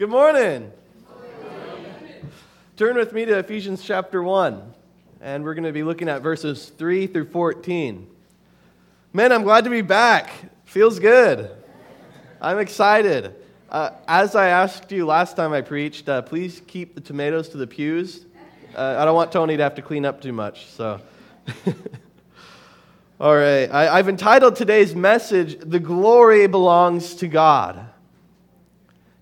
Good 0.00 0.08
morning. 0.08 0.72
Turn 2.78 2.96
with 2.96 3.12
me 3.12 3.26
to 3.26 3.36
Ephesians 3.36 3.82
chapter 3.82 4.22
1, 4.22 4.72
and 5.20 5.44
we're 5.44 5.52
going 5.52 5.64
to 5.64 5.72
be 5.72 5.82
looking 5.82 6.08
at 6.08 6.22
verses 6.22 6.70
3 6.78 7.06
through 7.06 7.26
14. 7.26 8.08
Man, 9.12 9.30
I'm 9.30 9.42
glad 9.42 9.64
to 9.64 9.68
be 9.68 9.82
back. 9.82 10.30
Feels 10.64 10.98
good. 10.98 11.50
I'm 12.40 12.58
excited. 12.58 13.34
Uh, 13.68 13.90
as 14.08 14.34
I 14.34 14.48
asked 14.48 14.90
you 14.90 15.04
last 15.04 15.36
time 15.36 15.52
I 15.52 15.60
preached, 15.60 16.08
uh, 16.08 16.22
please 16.22 16.62
keep 16.66 16.94
the 16.94 17.02
tomatoes 17.02 17.50
to 17.50 17.58
the 17.58 17.66
pews. 17.66 18.24
Uh, 18.74 18.96
I 18.98 19.04
don't 19.04 19.14
want 19.14 19.32
Tony 19.32 19.58
to 19.58 19.62
have 19.62 19.74
to 19.74 19.82
clean 19.82 20.06
up 20.06 20.22
too 20.22 20.32
much, 20.32 20.64
so. 20.68 20.98
All 23.20 23.36
right, 23.36 23.66
I, 23.66 23.98
I've 23.98 24.08
entitled 24.08 24.56
today's 24.56 24.94
message, 24.94 25.58
The 25.60 25.78
Glory 25.78 26.46
Belongs 26.46 27.16
to 27.16 27.28
God. 27.28 27.89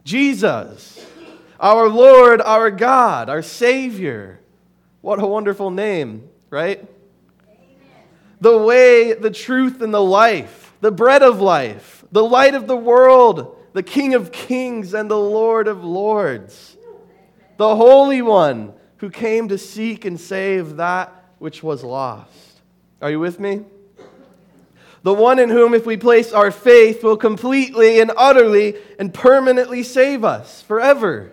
Jesus, 0.08 1.06
our 1.60 1.86
Lord, 1.86 2.40
our 2.40 2.70
God, 2.70 3.28
our 3.28 3.42
Savior. 3.42 4.40
What 5.02 5.22
a 5.22 5.26
wonderful 5.26 5.70
name, 5.70 6.30
right? 6.48 6.78
Amen. 7.46 7.68
The 8.40 8.56
way, 8.56 9.12
the 9.12 9.30
truth, 9.30 9.82
and 9.82 9.92
the 9.92 10.02
life, 10.02 10.72
the 10.80 10.90
bread 10.90 11.22
of 11.22 11.42
life, 11.42 12.06
the 12.10 12.24
light 12.24 12.54
of 12.54 12.66
the 12.66 12.76
world, 12.76 13.54
the 13.74 13.82
King 13.82 14.14
of 14.14 14.32
kings, 14.32 14.94
and 14.94 15.10
the 15.10 15.20
Lord 15.20 15.68
of 15.68 15.84
lords, 15.84 16.78
the 17.58 17.76
Holy 17.76 18.22
One 18.22 18.72
who 18.96 19.10
came 19.10 19.48
to 19.48 19.58
seek 19.58 20.06
and 20.06 20.18
save 20.18 20.76
that 20.76 21.12
which 21.38 21.62
was 21.62 21.84
lost. 21.84 22.62
Are 23.02 23.10
you 23.10 23.20
with 23.20 23.38
me? 23.38 23.66
The 25.02 25.14
one 25.14 25.38
in 25.38 25.48
whom, 25.48 25.74
if 25.74 25.86
we 25.86 25.96
place 25.96 26.32
our 26.32 26.50
faith, 26.50 27.04
will 27.04 27.16
completely 27.16 28.00
and 28.00 28.10
utterly 28.16 28.76
and 28.98 29.14
permanently 29.14 29.82
save 29.82 30.24
us 30.24 30.62
forever. 30.62 31.32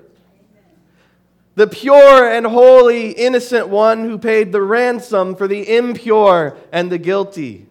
The 1.56 1.68
pure 1.68 2.30
and 2.30 2.46
holy, 2.46 3.12
innocent 3.12 3.70
one 3.70 4.04
who 4.04 4.18
paid 4.18 4.52
the 4.52 4.62
ransom 4.62 5.36
for 5.36 5.48
the 5.48 5.76
impure 5.76 6.58
and 6.72 6.92
the 6.92 6.98
guilty. 6.98 7.66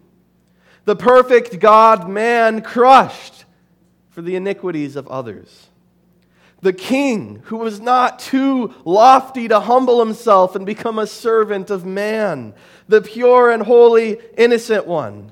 The 0.85 0.95
perfect 0.95 1.59
God 1.59 2.09
man 2.09 2.61
crushed 2.61 3.45
for 4.09 4.21
the 4.21 4.35
iniquities 4.35 4.95
of 4.95 5.07
others. 5.07 5.67
The 6.61 6.73
king 6.73 7.43
who 7.45 7.57
was 7.57 7.79
not 7.79 8.17
too 8.17 8.73
lofty 8.85 9.47
to 9.47 9.59
humble 9.59 9.99
himself 9.99 10.55
and 10.55 10.65
become 10.65 10.97
a 10.97 11.07
servant 11.07 11.69
of 11.69 11.85
man. 11.85 12.55
The 12.87 13.01
pure 13.01 13.51
and 13.51 13.63
holy, 13.63 14.19
innocent 14.35 14.87
one 14.87 15.31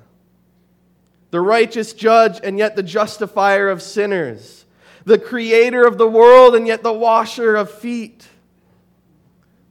the 1.33 1.41
righteous 1.41 1.93
judge 1.93 2.39
and 2.43 2.59
yet 2.59 2.75
the 2.75 2.83
justifier 2.83 3.67
of 3.67 3.81
sinners, 3.81 4.65
the 5.03 5.17
creator 5.17 5.83
of 5.83 5.97
the 5.97 6.07
world 6.07 6.53
and 6.53 6.67
yet 6.67 6.83
the 6.83 6.93
washer 6.93 7.55
of 7.55 7.71
feet, 7.71 8.27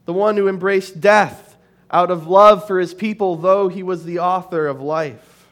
the 0.04 0.12
one 0.12 0.36
who 0.36 0.48
embraced 0.48 1.00
death 1.00 1.56
out 1.88 2.10
of 2.10 2.26
love 2.26 2.66
for 2.66 2.80
his 2.80 2.92
people, 2.92 3.36
though 3.36 3.68
he 3.68 3.84
was 3.84 4.04
the 4.04 4.18
author 4.18 4.66
of 4.66 4.80
life. 4.80 5.46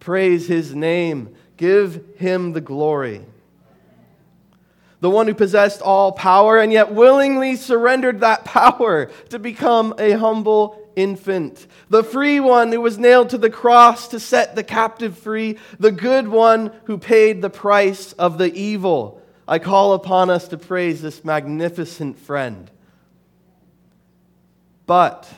Praise 0.00 0.48
his 0.48 0.74
name, 0.74 1.32
give 1.56 2.04
him 2.16 2.52
the 2.52 2.60
glory. 2.60 3.24
The 4.98 5.10
one 5.10 5.28
who 5.28 5.34
possessed 5.34 5.80
all 5.80 6.10
power 6.10 6.58
and 6.58 6.72
yet 6.72 6.92
willingly 6.92 7.54
surrendered 7.54 8.18
that 8.18 8.44
power 8.44 9.12
to 9.28 9.38
become 9.38 9.94
a 9.96 10.10
humble 10.10 10.85
infant, 10.96 11.66
the 11.90 12.02
free 12.02 12.40
one 12.40 12.72
who 12.72 12.80
was 12.80 12.98
nailed 12.98 13.30
to 13.30 13.38
the 13.38 13.50
cross 13.50 14.08
to 14.08 14.18
set 14.18 14.56
the 14.56 14.64
captive 14.64 15.16
free, 15.16 15.58
the 15.78 15.92
good 15.92 16.26
one 16.26 16.72
who 16.84 16.98
paid 16.98 17.42
the 17.42 17.50
price 17.50 18.12
of 18.14 18.38
the 18.38 18.52
evil. 18.54 19.22
I 19.46 19.60
call 19.60 19.92
upon 19.92 20.30
us 20.30 20.48
to 20.48 20.58
praise 20.58 21.02
this 21.02 21.24
magnificent 21.24 22.18
friend. 22.18 22.70
But 24.86 25.28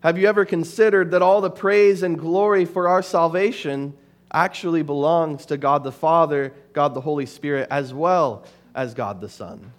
have 0.00 0.16
you 0.16 0.28
ever 0.28 0.44
considered 0.44 1.10
that 1.10 1.20
all 1.20 1.40
the 1.40 1.50
praise 1.50 2.02
and 2.02 2.18
glory 2.18 2.64
for 2.64 2.88
our 2.88 3.02
salvation 3.02 3.94
actually 4.32 4.82
belongs 4.82 5.46
to 5.46 5.56
God 5.56 5.84
the 5.84 5.92
Father, 5.92 6.54
God 6.72 6.94
the 6.94 7.00
Holy 7.00 7.26
Spirit, 7.26 7.68
as 7.70 7.92
well 7.92 8.44
as 8.74 8.94
God 8.94 9.20
the 9.20 9.28
Son? 9.28 9.72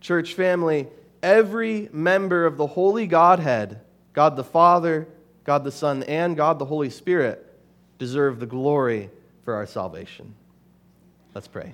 Church 0.00 0.34
family, 0.34 0.88
every 1.24 1.88
member 1.90 2.44
of 2.44 2.58
the 2.58 2.66
Holy 2.66 3.06
Godhead, 3.06 3.80
God 4.12 4.36
the 4.36 4.44
Father, 4.44 5.08
God 5.42 5.64
the 5.64 5.72
Son, 5.72 6.02
and 6.04 6.36
God 6.36 6.58
the 6.58 6.66
Holy 6.66 6.90
Spirit, 6.90 7.50
deserve 7.98 8.38
the 8.38 8.46
glory 8.46 9.10
for 9.42 9.54
our 9.54 9.66
salvation. 9.66 10.34
Let's 11.34 11.48
pray. 11.48 11.72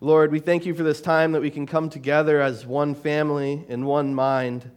Lord, 0.00 0.30
we 0.30 0.38
thank 0.38 0.66
you 0.66 0.74
for 0.74 0.82
this 0.82 1.00
time 1.00 1.32
that 1.32 1.40
we 1.40 1.50
can 1.50 1.66
come 1.66 1.88
together 1.88 2.42
as 2.42 2.66
one 2.66 2.94
family 2.94 3.64
in 3.68 3.86
one 3.86 4.14
mind 4.14 4.70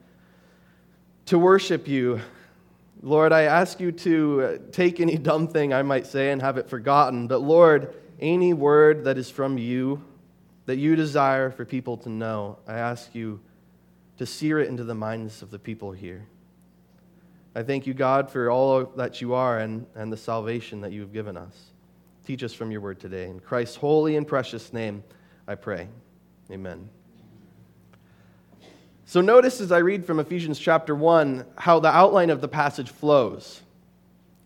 to 1.26 1.38
worship 1.38 1.86
you. 1.86 2.22
Lord, 3.04 3.34
I 3.34 3.44
ask 3.44 3.82
you 3.82 3.92
to 3.92 4.42
uh, 4.42 4.58
take 4.72 5.02
any 5.02 5.18
dumb 5.18 5.50
thing 5.50 5.74
I 5.74 5.84
might 5.84 6.08
say 6.08 6.32
and 6.32 6.42
have 6.42 6.58
it 6.58 6.70
forgotten, 6.70 7.28
but 7.28 7.42
Lord, 7.42 7.94
any 8.22 8.54
word 8.54 9.04
that 9.04 9.18
is 9.18 9.30
from 9.30 9.58
you, 9.58 10.04
that 10.70 10.78
you 10.78 10.96
desire 10.96 11.50
for 11.50 11.66
people 11.66 11.98
to 11.98 12.10
know, 12.10 12.56
I 12.68 12.76
ask 12.76 13.16
you 13.16 13.40
to 14.20 14.26
sear 14.28 14.60
it 14.60 14.70
into 14.70 14.84
the 14.84 14.94
minds 14.94 15.42
of 15.42 15.50
the 15.50 15.58
people 15.58 15.92
here. 15.92 16.28
I 17.56 17.64
thank 17.64 17.88
you, 17.88 17.96
God, 17.96 18.30
for 18.30 18.52
all 18.52 18.86
that 18.86 19.20
you 19.20 19.34
are 19.34 19.58
and, 19.58 19.88
and 19.96 20.14
the 20.14 20.18
salvation 20.18 20.82
that 20.82 20.92
you 20.92 21.02
have 21.02 21.12
given 21.12 21.38
us. 21.38 21.72
Teach 22.24 22.44
us 22.44 22.54
from 22.54 22.70
your 22.70 22.82
word 22.82 23.00
today. 23.00 23.32
In 23.32 23.40
Christ's 23.40 23.78
holy 23.78 24.16
and 24.16 24.28
precious 24.28 24.72
name, 24.72 25.04
I 25.48 25.56
pray. 25.56 25.88
Amen. 26.52 26.88
So, 29.06 29.22
notice 29.22 29.62
as 29.62 29.72
I 29.72 29.80
read 29.80 30.06
from 30.06 30.20
Ephesians 30.20 30.60
chapter 30.60 30.94
1 30.94 31.46
how 31.58 31.80
the 31.80 31.90
outline 31.90 32.30
of 32.30 32.42
the 32.42 32.48
passage 32.48 32.92
flows. 32.92 33.64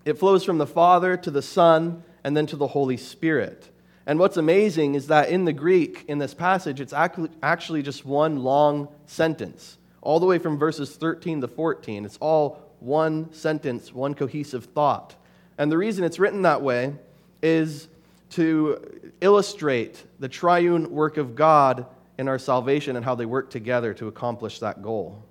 It 0.05 0.17
flows 0.17 0.45
from 0.45 0.57
the 0.57 0.67
Father 0.67 1.17
to 1.17 1.29
the 1.29 1.41
Son 1.41 2.01
and 2.23 2.37
then 2.37 2.45
to 2.45 2.55
the 2.55 2.67
Holy 2.67 2.95
Spirit. 2.95 3.72
And 4.05 4.19
what's 4.19 4.37
amazing 4.37 4.95
is 4.95 5.07
that 5.07 5.29
in 5.29 5.45
the 5.45 5.53
Greek, 5.53 6.05
in 6.07 6.17
this 6.17 6.33
passage, 6.33 6.81
it's 6.81 6.93
actually 6.93 7.81
just 7.81 8.05
one 8.05 8.43
long 8.43 8.89
sentence, 9.05 9.77
all 10.01 10.19
the 10.19 10.25
way 10.25 10.39
from 10.39 10.57
verses 10.57 10.95
13 10.95 11.41
to 11.41 11.47
14. 11.47 12.05
It's 12.05 12.17
all 12.17 12.61
one 12.79 13.31
sentence, 13.31 13.93
one 13.93 14.13
cohesive 14.13 14.65
thought. 14.65 15.15
And 15.57 15.71
the 15.71 15.77
reason 15.77 16.03
it's 16.03 16.19
written 16.19 16.41
that 16.41 16.61
way 16.61 16.95
is 17.41 17.87
to 18.31 19.11
illustrate 19.21 20.03
the 20.19 20.27
triune 20.27 20.91
work 20.91 21.17
of 21.17 21.35
God 21.35 21.85
in 22.17 22.27
our 22.27 22.39
salvation 22.39 22.95
and 22.95 23.05
how 23.05 23.15
they 23.15 23.25
work 23.25 23.49
together 23.49 23.93
to 23.93 24.07
accomplish 24.07 24.59
that 24.59 24.81
goal. 24.81 25.23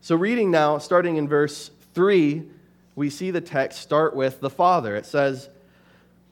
So, 0.00 0.14
reading 0.16 0.50
now, 0.50 0.78
starting 0.78 1.16
in 1.16 1.26
verse 1.26 1.70
3, 1.94 2.44
we 2.94 3.10
see 3.10 3.30
the 3.30 3.40
text 3.40 3.80
start 3.80 4.14
with 4.14 4.40
the 4.40 4.50
Father. 4.50 4.94
It 4.96 5.06
says, 5.06 5.48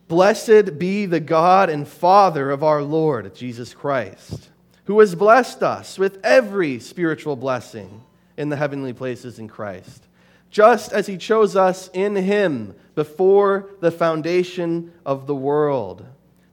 Blessed 0.08 0.78
be 0.78 1.06
the 1.06 1.20
God 1.20 1.70
and 1.70 1.86
Father 1.86 2.50
of 2.50 2.62
our 2.62 2.82
Lord 2.82 3.34
Jesus 3.34 3.74
Christ, 3.74 4.50
who 4.84 5.00
has 5.00 5.14
blessed 5.14 5.62
us 5.62 5.98
with 5.98 6.18
every 6.24 6.78
spiritual 6.80 7.36
blessing 7.36 8.02
in 8.36 8.48
the 8.48 8.56
heavenly 8.56 8.92
places 8.92 9.38
in 9.38 9.48
Christ, 9.48 10.06
just 10.50 10.92
as 10.92 11.06
he 11.06 11.16
chose 11.16 11.56
us 11.56 11.88
in 11.94 12.16
him 12.16 12.74
before 12.94 13.70
the 13.80 13.90
foundation 13.90 14.92
of 15.06 15.26
the 15.26 15.34
world, 15.34 16.04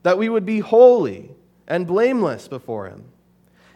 that 0.02 0.18
we 0.18 0.28
would 0.28 0.46
be 0.46 0.60
holy 0.60 1.30
and 1.66 1.86
blameless 1.86 2.48
before 2.48 2.88
him. 2.88 3.04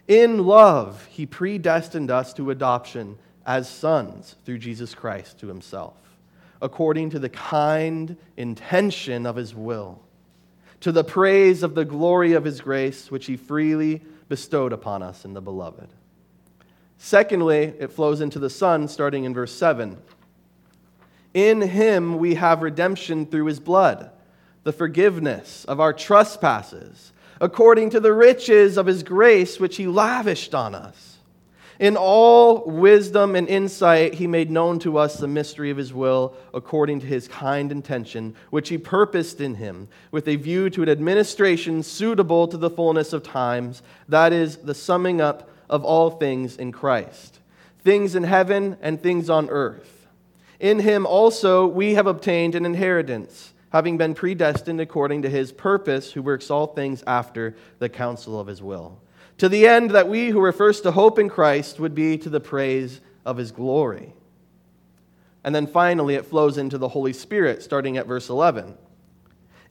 In 0.09 0.47
love, 0.47 1.07
he 1.07 1.27
predestined 1.27 2.11
us 2.11 2.33
to 2.35 2.51
adoption 2.51 3.19
as 3.47 3.69
sons 3.69 4.37
through 4.45 4.59
Jesus 4.59 4.95
Christ 4.95 5.39
to 5.41 5.49
himself 5.49 6.04
according 6.65 7.11
to 7.11 7.19
the 7.19 7.29
kind 7.29 8.17
intention 8.39 9.27
of 9.27 9.37
his 9.37 9.55
will, 9.55 10.01
to 10.81 10.91
the 10.91 11.05
praise 11.05 11.63
of 11.63 11.75
the 11.75 11.85
glory 11.85 12.33
of 12.33 12.43
his 12.43 12.63
grace, 12.63 13.11
which 13.11 13.27
he 13.27 13.37
freely 13.37 14.01
bestowed 14.31 14.73
upon 14.73 15.03
us 15.03 15.27
in 15.27 15.35
the 15.35 15.43
beloved. 15.43 15.91
Secondly, 16.97 17.75
it 17.79 17.93
flows 17.93 18.23
into 18.23 18.39
the 18.39 18.49
Son, 18.49 18.89
starting 18.89 19.25
in 19.25 19.35
verse 19.35 19.55
7. 19.55 19.99
In 21.35 21.61
him 21.61 22.17
we 22.17 22.37
have 22.37 22.63
redemption 22.63 23.27
through 23.27 23.45
his 23.45 23.61
blood, 23.61 24.11
the 24.63 24.73
forgiveness 24.73 25.67
of 25.67 25.81
our 25.81 25.93
trespasses, 25.93 27.13
according 27.43 27.91
to 27.91 28.01
the 28.01 28.15
riches 28.15 28.79
of 28.79 28.87
his 28.87 29.03
grace, 29.03 29.61
which 29.61 29.77
he 29.77 29.87
lavished 29.87 30.55
on 30.55 30.75
us. 30.75 31.14
In 31.81 31.97
all 31.97 32.65
wisdom 32.65 33.35
and 33.35 33.49
insight, 33.49 34.15
he 34.15 34.27
made 34.27 34.51
known 34.51 34.79
to 34.81 34.97
us 34.97 35.17
the 35.17 35.27
mystery 35.27 35.71
of 35.71 35.77
his 35.77 35.93
will 35.93 36.35
according 36.53 37.01
to 37.01 37.07
his 37.07 37.27
kind 37.27 37.73
intention, 37.73 38.37
which 38.51 38.69
he 38.69 38.79
purposed 38.79 39.41
in 39.41 39.57
him, 39.57 39.89
with 40.13 40.29
a 40.29 40.37
view 40.37 40.71
to 40.71 40.83
an 40.83 40.89
administration 40.89 41.83
suitable 41.83 42.47
to 42.47 42.57
the 42.57 42.71
fullness 42.71 43.13
of 43.13 43.25
times, 43.25 43.83
that 44.09 44.33
is, 44.33 44.59
the 44.59 44.75
summing 44.75 45.21
up 45.21 45.51
of 45.69 45.85
all 45.85 46.11
things 46.11 46.57
in 46.57 46.71
Christ, 46.71 47.41
things 47.83 48.15
in 48.15 48.23
heaven 48.23 48.77
and 48.81 49.03
things 49.03 49.29
on 49.29 49.51
earth. 49.51 50.07
In 50.61 50.79
him 50.79 51.07
also 51.07 51.67
we 51.67 51.95
have 51.95 52.07
obtained 52.07 52.55
an 52.55 52.65
inheritance 52.65 53.53
having 53.75 53.99
been 53.99 54.15
predestined 54.15 54.81
according 54.81 55.23
to 55.23 55.29
his 55.29 55.51
purpose, 55.51 56.13
who 56.13 56.23
works 56.23 56.49
all 56.49 56.69
things 56.69 57.03
after 57.09 57.57
the 57.81 57.89
counsel 57.89 58.39
of 58.39 58.47
his 58.47 58.63
will, 58.63 59.01
to 59.39 59.49
the 59.49 59.67
end 59.67 59.91
that 59.91 60.09
we 60.09 60.29
who 60.29 60.39
were 60.39 60.53
first 60.53 60.83
to 60.85 60.93
hope 60.93 61.19
in 61.19 61.29
Christ 61.29 61.81
would 61.81 61.95
be 61.95 62.19
to 62.19 62.29
the 62.29 62.41
praise 62.41 63.01
of 63.25 63.37
his 63.37 63.51
glory. 63.53 64.13
And 65.43 65.55
then 65.55 65.67
finally, 65.67 66.15
it 66.15 66.27
flows 66.27 66.57
into 66.57 66.79
the 66.79 66.89
Holy 66.89 67.13
Spirit, 67.13 67.63
starting 67.63 67.97
at 67.97 68.07
verse 68.07 68.29
11. 68.29 68.77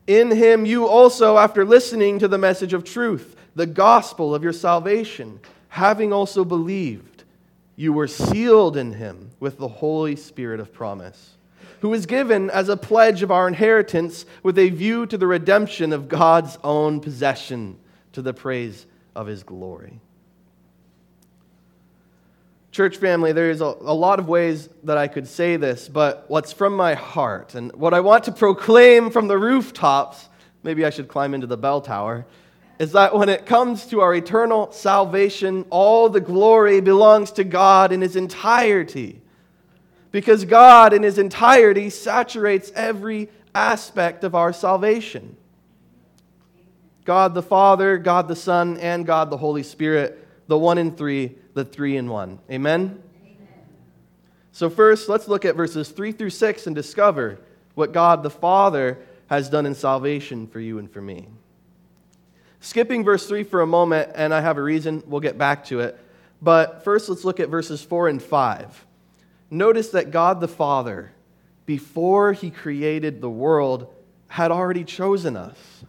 In 0.06 0.30
him 0.30 0.66
you 0.66 0.86
also, 0.86 1.38
after 1.38 1.64
listening 1.64 2.18
to 2.18 2.28
the 2.28 2.38
message 2.38 2.72
of 2.72 2.84
truth, 2.84 3.36
the 3.54 3.66
gospel 3.66 4.34
of 4.34 4.42
your 4.42 4.52
salvation, 4.52 5.40
having 5.68 6.12
also 6.12 6.44
believed, 6.44 7.24
you 7.74 7.92
were 7.92 8.06
sealed 8.06 8.76
in 8.76 8.92
him 8.92 9.30
with 9.40 9.58
the 9.58 9.68
Holy 9.68 10.14
Spirit 10.14 10.60
of 10.60 10.72
promise 10.72 11.34
who 11.84 11.90
was 11.90 12.06
given 12.06 12.48
as 12.48 12.70
a 12.70 12.78
pledge 12.78 13.22
of 13.22 13.30
our 13.30 13.46
inheritance 13.46 14.24
with 14.42 14.58
a 14.58 14.70
view 14.70 15.04
to 15.04 15.18
the 15.18 15.26
redemption 15.26 15.92
of 15.92 16.08
God's 16.08 16.56
own 16.64 16.98
possession 16.98 17.78
to 18.12 18.22
the 18.22 18.32
praise 18.32 18.86
of 19.14 19.26
his 19.26 19.42
glory. 19.42 20.00
Church 22.72 22.96
family, 22.96 23.32
there's 23.32 23.60
a, 23.60 23.66
a, 23.66 23.94
lot 23.94 24.18
of 24.18 24.26
ways 24.26 24.68
that 24.82 24.98
I 24.98 25.06
could 25.06 25.28
say 25.28 25.56
this, 25.56 25.88
but 25.88 26.24
what's 26.28 26.52
from 26.52 26.74
my 26.74 26.94
heart 26.94 27.54
and 27.54 27.72
what 27.74 27.94
I 27.94 28.00
want 28.00 28.24
to 28.24 28.32
proclaim 28.32 29.10
from 29.10 29.28
the 29.28 29.38
rooftops, 29.38 30.28
maybe 30.64 30.84
I 30.84 30.90
should 30.90 31.06
climb 31.06 31.34
into 31.34 31.46
the 31.46 31.56
bell 31.56 31.80
tower, 31.80 32.26
is 32.80 32.90
that 32.92 33.14
when 33.14 33.28
it 33.28 33.46
comes 33.46 33.86
to 33.86 34.00
our 34.00 34.12
eternal 34.12 34.72
salvation, 34.72 35.64
all 35.70 36.08
the 36.08 36.20
glory 36.20 36.80
belongs 36.80 37.30
to 37.32 37.44
God 37.44 37.92
in 37.92 38.00
his 38.00 38.16
entirety 38.16 39.20
because 40.10 40.44
God, 40.44 40.92
in 40.92 41.02
his 41.02 41.18
entirety, 41.18 41.90
saturates 41.90 42.70
every 42.74 43.28
aspect 43.54 44.24
of 44.24 44.34
our 44.34 44.52
salvation. 44.52 45.36
God 47.04 47.34
the 47.34 47.42
Father, 47.42 47.98
God 47.98 48.28
the 48.28 48.36
Son, 48.36 48.78
and 48.78 49.04
God 49.06 49.30
the 49.30 49.36
Holy 49.36 49.62
Spirit, 49.62 50.26
the 50.46 50.58
one 50.58 50.78
in 50.78 50.96
three, 50.96 51.36
the 51.54 51.64
three 51.64 51.96
in 51.96 52.08
one. 52.08 52.38
Amen? 52.50 53.02
Amen? 53.24 53.48
So, 54.52 54.70
first, 54.70 55.08
let's 55.08 55.28
look 55.28 55.44
at 55.44 55.56
verses 55.56 55.90
3 55.90 56.12
through 56.12 56.30
6 56.30 56.66
and 56.66 56.76
discover 56.76 57.40
what 57.74 57.92
God 57.92 58.22
the 58.22 58.30
Father 58.30 58.98
has 59.26 59.48
done 59.48 59.66
in 59.66 59.74
salvation 59.74 60.46
for 60.46 60.60
you 60.60 60.78
and 60.78 60.90
for 60.90 61.00
me. 61.00 61.28
Skipping 62.60 63.04
verse 63.04 63.26
3 63.26 63.44
for 63.44 63.60
a 63.60 63.66
moment, 63.66 64.12
and 64.14 64.32
I 64.32 64.40
have 64.40 64.56
a 64.56 64.62
reason, 64.62 65.02
we'll 65.06 65.20
get 65.20 65.36
back 65.36 65.64
to 65.66 65.80
it. 65.80 65.98
But 66.40 66.84
first, 66.84 67.08
let's 67.08 67.24
look 67.24 67.40
at 67.40 67.48
verses 67.48 67.82
4 67.82 68.08
and 68.08 68.22
5 68.22 68.86
notice 69.50 69.90
that 69.90 70.10
God 70.10 70.40
the 70.40 70.48
Father, 70.48 71.12
before 71.66 72.32
he 72.32 72.50
created 72.50 73.20
the 73.20 73.30
world, 73.30 73.92
had 74.28 74.50
already 74.50 74.84
chosen 74.84 75.36
us. 75.36 75.84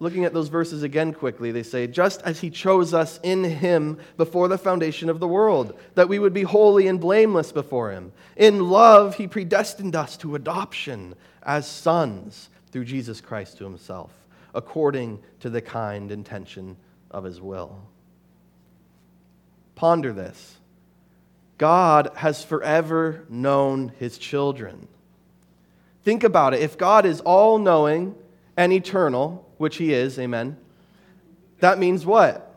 Looking 0.00 0.24
at 0.24 0.34
those 0.34 0.48
verses 0.48 0.82
again 0.82 1.12
quickly, 1.12 1.52
they 1.52 1.62
say, 1.62 1.86
just 1.86 2.20
as 2.22 2.40
he 2.40 2.50
chose 2.50 2.92
us 2.92 3.20
in 3.22 3.44
him 3.44 3.98
before 4.16 4.48
the 4.48 4.58
foundation 4.58 5.08
of 5.08 5.20
the 5.20 5.28
world, 5.28 5.78
that 5.94 6.08
we 6.08 6.18
would 6.18 6.34
be 6.34 6.42
holy 6.42 6.88
and 6.88 7.00
blameless 7.00 7.52
before 7.52 7.92
him. 7.92 8.12
In 8.36 8.68
love, 8.68 9.16
he 9.16 9.28
predestined 9.28 9.94
us 9.94 10.16
to 10.18 10.34
adoption 10.34 11.14
as 11.42 11.66
sons 11.66 12.48
through 12.72 12.84
Jesus 12.86 13.20
Christ 13.20 13.58
to 13.58 13.64
himself, 13.64 14.10
according 14.52 15.20
to 15.40 15.48
the 15.48 15.62
kind 15.62 16.10
intention 16.10 16.76
of 17.10 17.22
his 17.22 17.40
will. 17.40 17.78
Ponder 19.76 20.12
this. 20.12 20.56
God 21.56 22.10
has 22.16 22.44
forever 22.44 23.24
known 23.28 23.92
his 24.00 24.18
children. 24.18 24.88
Think 26.02 26.24
about 26.24 26.52
it. 26.52 26.60
If 26.60 26.76
God 26.76 27.06
is 27.06 27.20
all 27.20 27.58
knowing 27.58 28.16
and 28.56 28.72
eternal, 28.72 29.43
which 29.58 29.76
he 29.76 29.92
is, 29.92 30.18
amen, 30.18 30.56
that 31.60 31.78
means 31.78 32.04
what? 32.04 32.50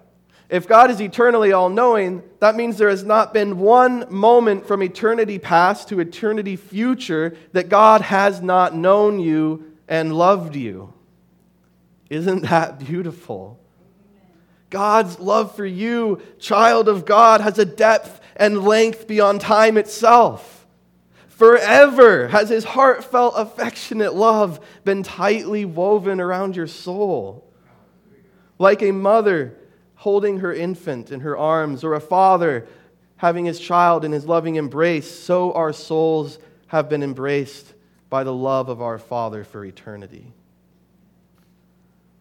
If 0.50 0.68
God 0.68 0.90
is 0.90 1.02
eternally 1.02 1.52
all 1.52 1.70
knowing, 1.70 2.24
that 2.40 2.56
means 2.56 2.78
there 2.78 2.90
has 2.90 3.04
not 3.04 3.34
been 3.34 3.60
one 3.60 4.06
moment 4.14 4.66
from 4.66 4.82
eternity 4.82 5.40
past 5.40 5.90
to 5.90 6.00
eternity 6.00 6.56
future 6.56 7.36
that 7.52 7.68
God 7.68 8.02
has 8.02 8.42
not 8.42 8.74
known 8.74 9.20
you 9.20 9.74
and 9.90 10.14
loved 10.14 10.56
you. 10.56 10.94
Isn't 12.10 12.44
that 12.44 12.80
beautiful? 12.80 13.60
God's 14.70 15.20
love 15.20 15.56
for 15.56 15.66
you, 15.66 16.22
child 16.40 16.88
of 16.88 17.06
God, 17.06 17.42
has 17.42 17.60
a 17.60 17.66
depth 17.66 18.22
and 18.36 18.64
length 18.64 19.08
beyond 19.08 19.42
time 19.42 19.78
itself. 19.78 20.57
Forever 21.38 22.30
has 22.30 22.50
his 22.50 22.64
heartfelt, 22.64 23.36
affectionate 23.38 24.16
love 24.16 24.60
been 24.84 25.04
tightly 25.04 25.66
woven 25.66 26.20
around 26.20 26.56
your 26.56 26.66
soul. 26.66 27.48
Like 28.58 28.82
a 28.82 28.92
mother 28.92 29.56
holding 29.94 30.40
her 30.40 30.52
infant 30.52 31.12
in 31.12 31.20
her 31.20 31.38
arms, 31.38 31.84
or 31.84 31.94
a 31.94 32.00
father 32.00 32.68
having 33.18 33.46
his 33.46 33.60
child 33.60 34.04
in 34.04 34.12
his 34.12 34.26
loving 34.26 34.56
embrace, 34.56 35.10
so 35.12 35.54
our 35.54 35.72
souls 35.74 36.40
have 36.68 36.90
been 36.90 37.04
embraced 37.04 37.76
by 38.10 38.24
the 38.24 38.34
love 38.34 38.68
of 38.68 38.82
our 38.82 38.98
Father 38.98 39.44
for 39.44 39.64
eternity. 39.64 40.34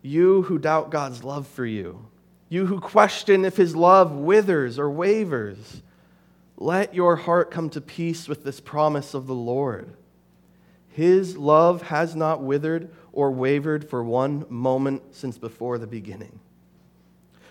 You 0.02 0.42
who 0.42 0.58
doubt 0.58 0.90
God's 0.90 1.24
love 1.24 1.46
for 1.46 1.64
you, 1.64 2.06
you 2.50 2.66
who 2.66 2.80
question 2.80 3.46
if 3.46 3.56
his 3.56 3.74
love 3.74 4.12
withers 4.12 4.78
or 4.78 4.90
wavers, 4.90 5.80
let 6.56 6.94
your 6.94 7.16
heart 7.16 7.50
come 7.50 7.70
to 7.70 7.80
peace 7.80 8.28
with 8.28 8.44
this 8.44 8.60
promise 8.60 9.14
of 9.14 9.26
the 9.26 9.34
Lord. 9.34 9.94
His 10.88 11.36
love 11.36 11.82
has 11.82 12.16
not 12.16 12.42
withered 12.42 12.90
or 13.12 13.30
wavered 13.30 13.88
for 13.88 14.02
one 14.02 14.46
moment 14.48 15.14
since 15.14 15.36
before 15.36 15.78
the 15.78 15.86
beginning. 15.86 16.40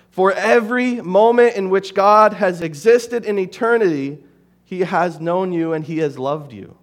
For 0.10 0.32
every 0.32 1.02
moment 1.02 1.56
in 1.56 1.70
which 1.70 1.94
God 1.94 2.34
has 2.34 2.62
existed 2.62 3.26
in 3.26 3.38
eternity, 3.38 4.18
he 4.64 4.80
has 4.80 5.20
known 5.20 5.52
you 5.52 5.74
and 5.74 5.86
he 5.86 6.00
has 6.00 6.18
loved 6.18 6.54
you. 6.54 6.78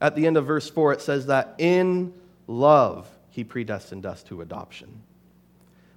At 0.00 0.16
the 0.16 0.26
end 0.26 0.36
of 0.36 0.46
verse 0.46 0.70
4, 0.70 0.94
it 0.94 1.02
says 1.02 1.26
that 1.26 1.54
in 1.58 2.14
love 2.46 3.08
he 3.30 3.44
predestined 3.44 4.06
us 4.06 4.22
to 4.24 4.40
adoption. 4.40 5.02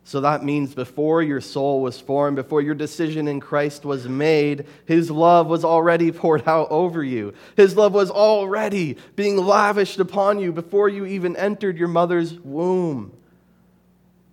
So 0.07 0.21
that 0.21 0.43
means 0.43 0.75
before 0.75 1.23
your 1.23 1.41
soul 1.41 1.81
was 1.81 1.99
formed, 1.99 2.35
before 2.35 2.61
your 2.61 2.75
decision 2.75 3.27
in 3.27 3.39
Christ 3.39 3.83
was 3.83 4.07
made, 4.07 4.67
His 4.85 5.09
love 5.09 5.47
was 5.47 5.65
already 5.65 6.11
poured 6.11 6.47
out 6.47 6.67
over 6.69 7.03
you. 7.03 7.33
His 7.57 7.75
love 7.75 7.91
was 7.95 8.11
already 8.11 8.97
being 9.15 9.35
lavished 9.35 9.99
upon 9.99 10.39
you 10.39 10.51
before 10.51 10.89
you 10.89 11.07
even 11.07 11.35
entered 11.35 11.79
your 11.79 11.87
mother's 11.87 12.33
womb. 12.33 13.13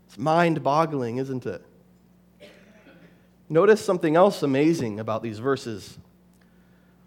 It's 0.08 0.18
mind 0.18 0.62
boggling, 0.62 1.16
isn't 1.16 1.46
it? 1.46 1.64
Notice 3.48 3.82
something 3.82 4.14
else 4.14 4.42
amazing 4.42 5.00
about 5.00 5.22
these 5.22 5.38
verses. 5.38 5.98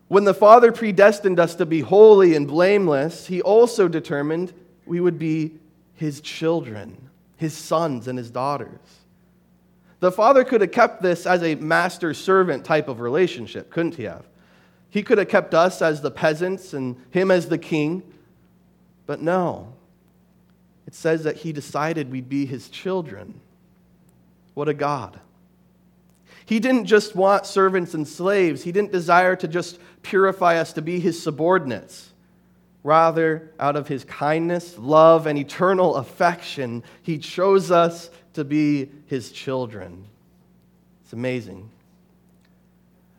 When 0.08 0.24
the 0.24 0.34
Father 0.34 0.72
predestined 0.72 1.40
us 1.40 1.54
to 1.56 1.68
be 1.68 1.82
holy 1.82 2.36
and 2.36 2.48
blameless, 2.48 3.28
He 3.28 3.44
also 3.44 3.88
determined 3.88 4.54
we 4.88 5.00
would 5.00 5.20
be 5.20 5.54
His 5.94 6.20
children 6.20 7.06
his 7.38 7.56
sons 7.56 8.08
and 8.08 8.18
his 8.18 8.32
daughters. 8.32 8.80
The 10.00 10.12
father 10.12 10.44
could 10.44 10.62
have 10.62 10.72
kept 10.72 11.02
this 11.02 11.26
as 11.26 11.42
a 11.42 11.56
master 11.56 12.14
servant 12.14 12.66
type 12.66 12.88
of 12.88 13.00
relationship, 13.00 13.70
couldn't 13.70 13.96
he 13.96 14.04
have? 14.04 14.26
He 14.90 15.04
could 15.04 15.18
have 15.18 15.28
kept 15.28 15.54
us 15.54 15.82
as 15.82 16.02
the 16.02 16.12
peasants 16.12 16.74
and 16.74 16.96
him 17.12 17.32
as 17.32 17.50
the 17.50 17.58
king, 17.58 18.04
but 19.06 19.22
no. 19.22 19.74
It 20.88 20.94
says 20.94 21.24
that 21.24 21.38
he 21.38 21.52
decided 21.52 22.12
we'd 22.12 22.30
be 22.30 22.46
his 22.46 22.70
children. 22.70 23.40
What 24.54 24.70
a 24.70 24.74
God. 24.74 25.20
He 26.46 26.60
didn't 26.60 26.86
just 26.86 27.16
want 27.16 27.46
servants 27.46 27.94
and 27.94 28.08
slaves, 28.08 28.64
he 28.64 28.72
didn't 28.72 28.92
desire 28.92 29.36
to 29.38 29.48
just 29.48 29.80
purify 30.04 30.58
us 30.58 30.74
to 30.74 30.82
be 30.82 31.00
his 31.00 31.22
subordinates. 31.22 32.12
Rather, 32.86 33.50
out 33.60 33.76
of 33.76 33.88
his 33.88 34.04
kindness, 34.04 34.78
love, 34.78 35.26
and 35.26 35.40
eternal 35.40 35.96
affection, 35.96 36.84
he 37.02 37.18
chose 37.18 37.72
us 37.72 38.12
to 38.34 38.44
be 38.44 38.92
his 39.08 39.32
children. 39.32 40.06
It's 41.04 41.12
amazing. 41.12 41.68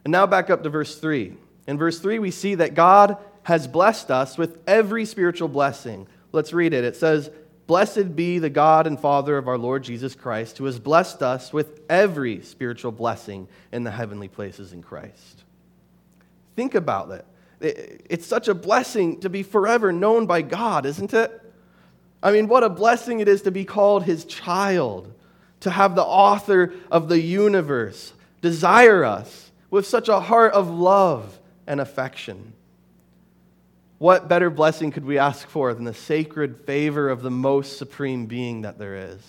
And 0.04 0.12
now 0.12 0.24
back 0.24 0.50
up 0.50 0.62
to 0.62 0.70
verse 0.70 0.96
3. 1.00 1.36
In 1.66 1.78
verse 1.78 1.98
3, 1.98 2.20
we 2.20 2.30
see 2.30 2.54
that 2.54 2.74
God 2.74 3.16
has 3.42 3.66
blessed 3.66 4.12
us 4.12 4.38
with 4.38 4.56
every 4.68 5.04
spiritual 5.04 5.48
blessing. 5.48 6.06
Let's 6.30 6.52
read 6.52 6.72
it. 6.72 6.84
It 6.84 6.94
says, 6.94 7.28
Blessed 7.66 8.14
be 8.14 8.38
the 8.38 8.48
God 8.48 8.86
and 8.86 9.00
Father 9.00 9.36
of 9.36 9.48
our 9.48 9.58
Lord 9.58 9.82
Jesus 9.82 10.14
Christ, 10.14 10.58
who 10.58 10.66
has 10.66 10.78
blessed 10.78 11.24
us 11.24 11.52
with 11.52 11.80
every 11.90 12.40
spiritual 12.42 12.92
blessing 12.92 13.48
in 13.72 13.82
the 13.82 13.90
heavenly 13.90 14.28
places 14.28 14.72
in 14.72 14.80
Christ. 14.80 15.42
Think 16.54 16.76
about 16.76 17.08
that. 17.08 17.24
It's 17.60 18.26
such 18.26 18.48
a 18.48 18.54
blessing 18.54 19.20
to 19.20 19.30
be 19.30 19.42
forever 19.42 19.92
known 19.92 20.26
by 20.26 20.42
God, 20.42 20.84
isn't 20.84 21.14
it? 21.14 21.42
I 22.22 22.32
mean, 22.32 22.48
what 22.48 22.64
a 22.64 22.68
blessing 22.68 23.20
it 23.20 23.28
is 23.28 23.42
to 23.42 23.50
be 23.50 23.64
called 23.64 24.04
his 24.04 24.24
child, 24.24 25.12
to 25.60 25.70
have 25.70 25.94
the 25.94 26.04
author 26.04 26.74
of 26.90 27.08
the 27.08 27.20
universe 27.20 28.12
desire 28.42 29.04
us 29.04 29.50
with 29.70 29.86
such 29.86 30.08
a 30.08 30.20
heart 30.20 30.52
of 30.52 30.68
love 30.70 31.38
and 31.66 31.80
affection. 31.80 32.52
What 33.98 34.28
better 34.28 34.50
blessing 34.50 34.90
could 34.90 35.04
we 35.04 35.18
ask 35.18 35.48
for 35.48 35.72
than 35.72 35.84
the 35.84 35.94
sacred 35.94 36.60
favor 36.66 37.08
of 37.08 37.22
the 37.22 37.30
most 37.30 37.78
supreme 37.78 38.26
being 38.26 38.62
that 38.62 38.78
there 38.78 38.96
is? 38.96 39.20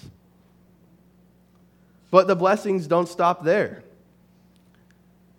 But 2.12 2.28
the 2.28 2.36
blessings 2.36 2.88
don't 2.88 3.08
stop 3.08 3.44
there. 3.44 3.84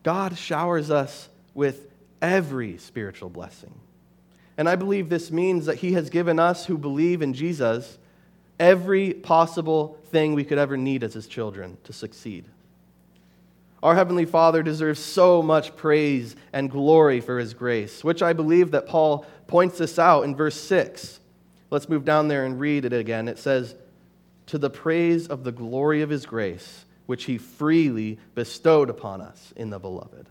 God 0.03 0.39
showers 0.39 0.91
us 0.91 1.29
with 1.55 1.88
every 2.21 2.79
spiritual 2.79 3.31
blessing. 3.31 3.75
And 4.57 4.69
I 4.69 4.77
believe 4.77 5.09
this 5.09 5.31
means 5.31 5.67
that 5.67 5.77
He 5.77 5.93
has 5.93 6.11
given 6.11 6.39
us 6.39 6.67
who 6.67 6.77
believe 6.77 7.23
in 7.23 7.33
Jesus 7.33 7.99
every 8.59 9.15
possible 9.15 9.99
thing 10.07 10.35
we 10.35 10.45
could 10.45 10.59
ever 10.59 10.77
need 10.77 11.05
as 11.05 11.15
His 11.15 11.27
children 11.27 11.79
to 11.85 11.93
succeed. 11.93 12.45
Our 13.83 13.95
Heavenly 13.95 14.25
Father 14.25 14.65
deserves 14.65 14.99
so 14.99 15.41
much 15.41 15.77
praise 15.77 16.35
and 16.53 16.71
glory 16.71 17.21
for 17.21 17.39
His 17.39 17.55
grace, 17.55 18.03
which 18.03 18.23
I 18.23 18.33
believe 18.33 18.73
that 18.73 18.89
Paul 18.89 19.25
points 19.47 19.79
this 19.79 19.99
out 19.99 20.25
in 20.25 20.35
verse 20.35 20.61
6. 20.61 21.21
Let's 21.71 21.89
move 21.89 22.05
down 22.05 22.29
there 22.29 22.45
and 22.45 22.59
read 22.59 22.85
it 22.85 22.93
again. 22.93 23.29
It 23.29 23.39
says, 23.39 23.77
To 24.47 24.59
the 24.59 24.71
praise 24.71 25.29
of 25.29 25.45
the 25.45 25.53
glory 25.53 26.03
of 26.03 26.11
His 26.11 26.27
grace, 26.27 26.85
which 27.07 27.25
He 27.25 27.39
freely 27.39 28.19
bestowed 28.35 28.91
upon 28.91 29.21
us 29.21 29.53
in 29.55 29.71
the 29.71 29.79
Beloved. 29.79 30.27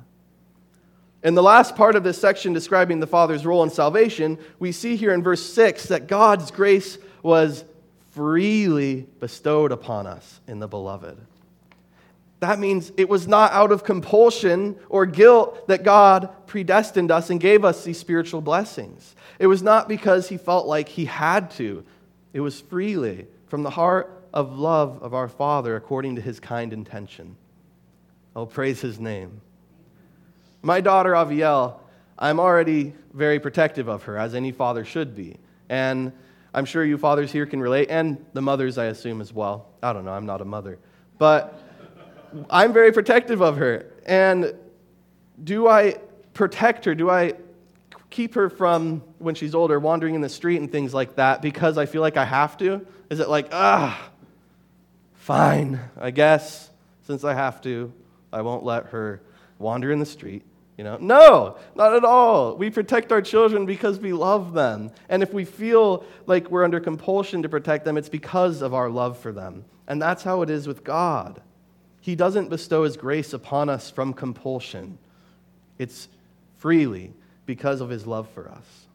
In 1.23 1.33
the 1.33 1.43
last 1.43 1.75
part 1.75 1.95
of 1.95 2.03
this 2.03 2.19
section 2.19 2.53
describing 2.53 2.99
the 2.99 3.07
Father's 3.07 3.45
role 3.45 3.63
in 3.63 3.69
salvation, 3.69 4.37
we 4.59 4.71
see 4.71 4.95
here 4.95 5.13
in 5.13 5.23
verse 5.23 5.43
6 5.53 5.87
that 5.87 6.07
God's 6.07 6.51
grace 6.51 6.97
was 7.23 7.65
freely 8.11 9.07
bestowed 9.19 9.71
upon 9.71 10.07
us 10.07 10.39
in 10.47 10.59
the 10.59 10.67
Beloved. 10.67 11.17
That 12.39 12.59
means 12.59 12.91
it 12.97 13.09
was 13.09 13.27
not 13.27 13.51
out 13.51 13.71
of 13.71 13.83
compulsion 13.83 14.77
or 14.89 15.07
guilt 15.07 15.67
that 15.67 15.83
God 15.83 16.29
predestined 16.45 17.09
us 17.09 17.31
and 17.31 17.39
gave 17.39 17.65
us 17.65 17.83
these 17.83 17.97
spiritual 17.97 18.41
blessings. 18.41 19.15
It 19.39 19.47
was 19.47 19.63
not 19.63 19.87
because 19.87 20.29
he 20.29 20.37
felt 20.37 20.67
like 20.67 20.87
he 20.87 21.05
had 21.05 21.49
to, 21.51 21.83
it 22.33 22.41
was 22.41 22.61
freely 22.61 23.25
from 23.47 23.63
the 23.63 23.71
heart 23.71 24.23
of 24.33 24.57
love 24.57 25.01
of 25.01 25.15
our 25.15 25.27
Father 25.27 25.75
according 25.75 26.15
to 26.15 26.21
his 26.21 26.39
kind 26.39 26.73
intention. 26.73 27.35
Oh, 28.35 28.45
praise 28.45 28.81
his 28.81 28.99
name. 28.99 29.41
My 30.67 30.81
daughter, 30.81 31.13
Aviel, 31.13 31.75
I'm 32.19 32.41
already 32.41 32.93
very 33.13 33.39
protective 33.39 33.87
of 33.87 34.03
her, 34.03 34.17
as 34.17 34.35
any 34.35 34.51
father 34.51 34.83
should 34.83 35.15
be. 35.15 35.37
And 35.69 36.11
I'm 36.53 36.65
sure 36.65 36.83
you 36.83 36.97
fathers 36.97 37.31
here 37.31 37.45
can 37.45 37.61
relate, 37.61 37.89
and 37.89 38.25
the 38.33 38.41
mothers, 38.41 38.77
I 38.77 38.87
assume, 38.87 39.21
as 39.21 39.31
well. 39.31 39.69
I 39.81 39.93
don't 39.93 40.03
know, 40.03 40.11
I'm 40.11 40.25
not 40.25 40.41
a 40.41 40.45
mother. 40.45 40.77
But 41.17 41.57
I'm 42.49 42.73
very 42.73 42.91
protective 42.91 43.39
of 43.39 43.55
her. 43.55 43.85
And 44.05 44.53
do 45.41 45.69
I 45.69 45.99
protect 46.33 46.83
her? 46.83 46.93
Do 46.93 47.09
I 47.09 47.35
keep 48.09 48.33
her 48.33 48.49
from, 48.49 49.01
when 49.19 49.35
she's 49.35 49.55
older, 49.55 49.79
wandering 49.79 50.15
in 50.15 50.21
the 50.21 50.27
street 50.27 50.57
and 50.57 50.69
things 50.69 50.93
like 50.93 51.15
that 51.15 51.41
because 51.41 51.77
I 51.77 51.85
feel 51.85 52.01
like 52.01 52.17
I 52.17 52.25
have 52.25 52.57
to? 52.57 52.85
Is 53.09 53.21
it 53.21 53.29
like, 53.29 53.47
ah, 53.53 54.09
fine, 55.13 55.79
I 55.97 56.11
guess, 56.11 56.69
since 57.03 57.23
I 57.23 57.35
have 57.35 57.61
to, 57.61 57.93
I 58.33 58.41
won't 58.41 58.65
let 58.65 58.87
her 58.87 59.21
wander 59.59 59.93
in 59.93 59.99
the 59.99 60.05
street? 60.05 60.43
You 60.77 60.83
know, 60.83 60.97
no, 61.01 61.57
not 61.75 61.95
at 61.95 62.05
all. 62.05 62.55
We 62.55 62.69
protect 62.69 63.11
our 63.11 63.21
children 63.21 63.65
because 63.65 63.99
we 63.99 64.13
love 64.13 64.53
them. 64.53 64.91
And 65.09 65.23
if 65.23 65.33
we 65.33 65.43
feel 65.43 66.05
like 66.27 66.51
we're 66.51 66.63
under 66.63 66.79
compulsion 66.79 67.41
to 67.41 67.49
protect 67.49 67.83
them, 67.83 67.97
it's 67.97 68.09
because 68.09 68.61
of 68.61 68.75
our 68.75 68.87
love 68.87 69.17
for 69.17 69.31
them. 69.31 69.65
And 69.87 69.99
that's 69.99 70.21
how 70.21 70.43
it 70.43 70.51
is 70.51 70.67
with 70.67 70.83
God. 70.83 71.41
He 71.99 72.15
doesn't 72.15 72.49
bestow 72.49 72.83
His 72.83 72.95
grace 72.95 73.33
upon 73.33 73.69
us 73.69 73.89
from 73.89 74.13
compulsion, 74.13 74.99
it's 75.77 76.07
freely 76.57 77.11
because 77.45 77.81
of 77.81 77.89
His 77.89 78.05
love 78.05 78.29
for 78.29 78.47
us. 78.47 78.85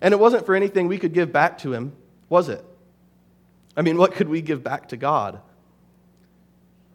And 0.00 0.14
it 0.14 0.20
wasn't 0.20 0.46
for 0.46 0.54
anything 0.54 0.88
we 0.88 0.98
could 0.98 1.12
give 1.12 1.32
back 1.32 1.58
to 1.58 1.74
Him, 1.74 1.92
was 2.30 2.48
it? 2.48 2.64
I 3.76 3.82
mean, 3.82 3.98
what 3.98 4.14
could 4.14 4.28
we 4.28 4.40
give 4.40 4.64
back 4.64 4.88
to 4.88 4.96
God? 4.96 5.40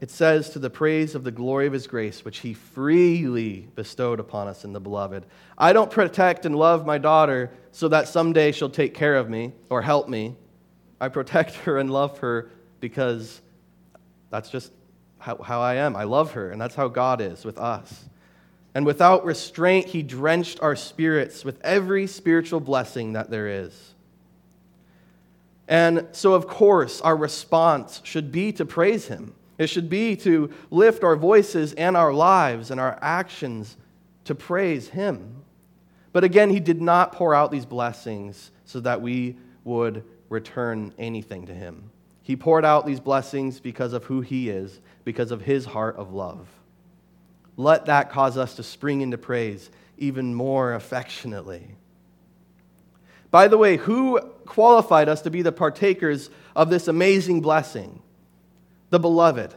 It 0.06 0.12
says, 0.12 0.52
to 0.52 0.60
the 0.60 0.70
praise 0.70 1.16
of 1.16 1.24
the 1.24 1.32
glory 1.32 1.66
of 1.66 1.74
his 1.74 1.88
grace, 1.88 2.24
which 2.24 2.38
he 2.38 2.54
freely 2.54 3.68
bestowed 3.74 4.20
upon 4.20 4.48
us 4.48 4.64
in 4.64 4.72
the 4.72 4.80
beloved. 4.80 5.26
I 5.58 5.74
don't 5.74 5.90
protect 5.90 6.46
and 6.46 6.56
love 6.56 6.86
my 6.86 7.00
daughter 7.00 7.50
so 7.72 7.88
that 7.88 8.08
someday 8.08 8.52
she'll 8.52 8.70
take 8.70 8.94
care 8.94 9.16
of 9.16 9.32
me 9.32 9.54
or 9.68 9.82
help 9.82 10.08
me. 10.08 10.36
I 11.02 11.08
protect 11.10 11.56
her 11.66 11.80
and 11.80 11.90
love 11.90 12.20
her 12.20 12.52
because 12.82 13.42
that's 14.30 14.52
just 14.52 14.72
how, 15.18 15.38
how 15.38 15.60
I 15.60 15.78
am. 15.78 15.96
I 15.96 16.04
love 16.04 16.34
her, 16.34 16.52
and 16.52 16.62
that's 16.62 16.76
how 16.76 16.88
God 16.88 17.20
is 17.20 17.44
with 17.44 17.58
us. 17.58 18.06
And 18.76 18.86
without 18.86 19.26
restraint, 19.26 19.88
He 19.88 20.04
drenched 20.04 20.62
our 20.62 20.76
spirits 20.76 21.44
with 21.44 21.60
every 21.64 22.06
spiritual 22.06 22.60
blessing 22.60 23.14
that 23.14 23.32
there 23.32 23.48
is. 23.48 23.96
And 25.68 26.06
so, 26.12 26.36
of 26.36 26.46
course, 26.46 27.02
our 27.02 27.18
response 27.18 28.02
should 28.04 28.32
be 28.32 28.52
to 28.52 28.66
praise 28.66 29.08
Him. 29.08 29.34
It 29.58 29.68
should 29.68 29.90
be 29.90 30.16
to 30.18 30.52
lift 30.70 31.04
our 31.04 31.16
voices 31.16 31.74
and 31.74 31.96
our 31.96 32.14
lives 32.14 32.72
and 32.72 32.80
our 32.80 32.98
actions 33.02 33.78
to 34.26 34.36
praise 34.36 34.90
Him. 34.90 35.44
But 36.12 36.24
again, 36.24 36.50
He 36.50 36.60
did 36.60 36.82
not 36.82 37.14
pour 37.14 37.34
out 37.34 37.52
these 37.52 37.66
blessings 37.66 38.52
so 38.66 38.80
that 38.82 39.02
we 39.02 39.38
would 39.64 40.04
return 40.30 40.94
anything 40.98 41.46
to 41.48 41.54
Him. 41.54 41.92
He 42.22 42.36
poured 42.36 42.66
out 42.66 42.86
these 42.86 43.00
blessings 43.00 43.60
because 43.60 43.94
of 43.94 44.04
who 44.06 44.22
He 44.22 44.50
is 44.50 44.80
because 45.06 45.32
of 45.32 45.42
his 45.42 45.64
heart 45.64 45.96
of 45.96 46.12
love. 46.12 46.50
Let 47.56 47.86
that 47.86 48.12
cause 48.12 48.38
us 48.38 48.56
to 48.56 48.64
spring 48.64 49.00
into 49.00 49.18
praise 49.18 49.70
even 49.98 50.36
more 50.36 50.74
affectionately. 50.74 51.78
By 53.32 53.48
the 53.48 53.58
way, 53.58 53.78
who 53.78 54.20
qualified 54.46 55.08
us 55.08 55.22
to 55.22 55.30
be 55.30 55.42
the 55.42 55.52
partakers 55.54 56.30
of 56.56 56.70
this 56.70 56.90
amazing 56.90 57.40
blessing? 57.42 58.02
The 58.96 59.00
beloved. 59.00 59.54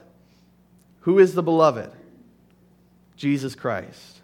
Who 1.02 1.20
is 1.20 1.34
the 1.34 1.44
beloved? 1.44 1.92
Jesus 3.14 3.54
Christ. 3.54 4.20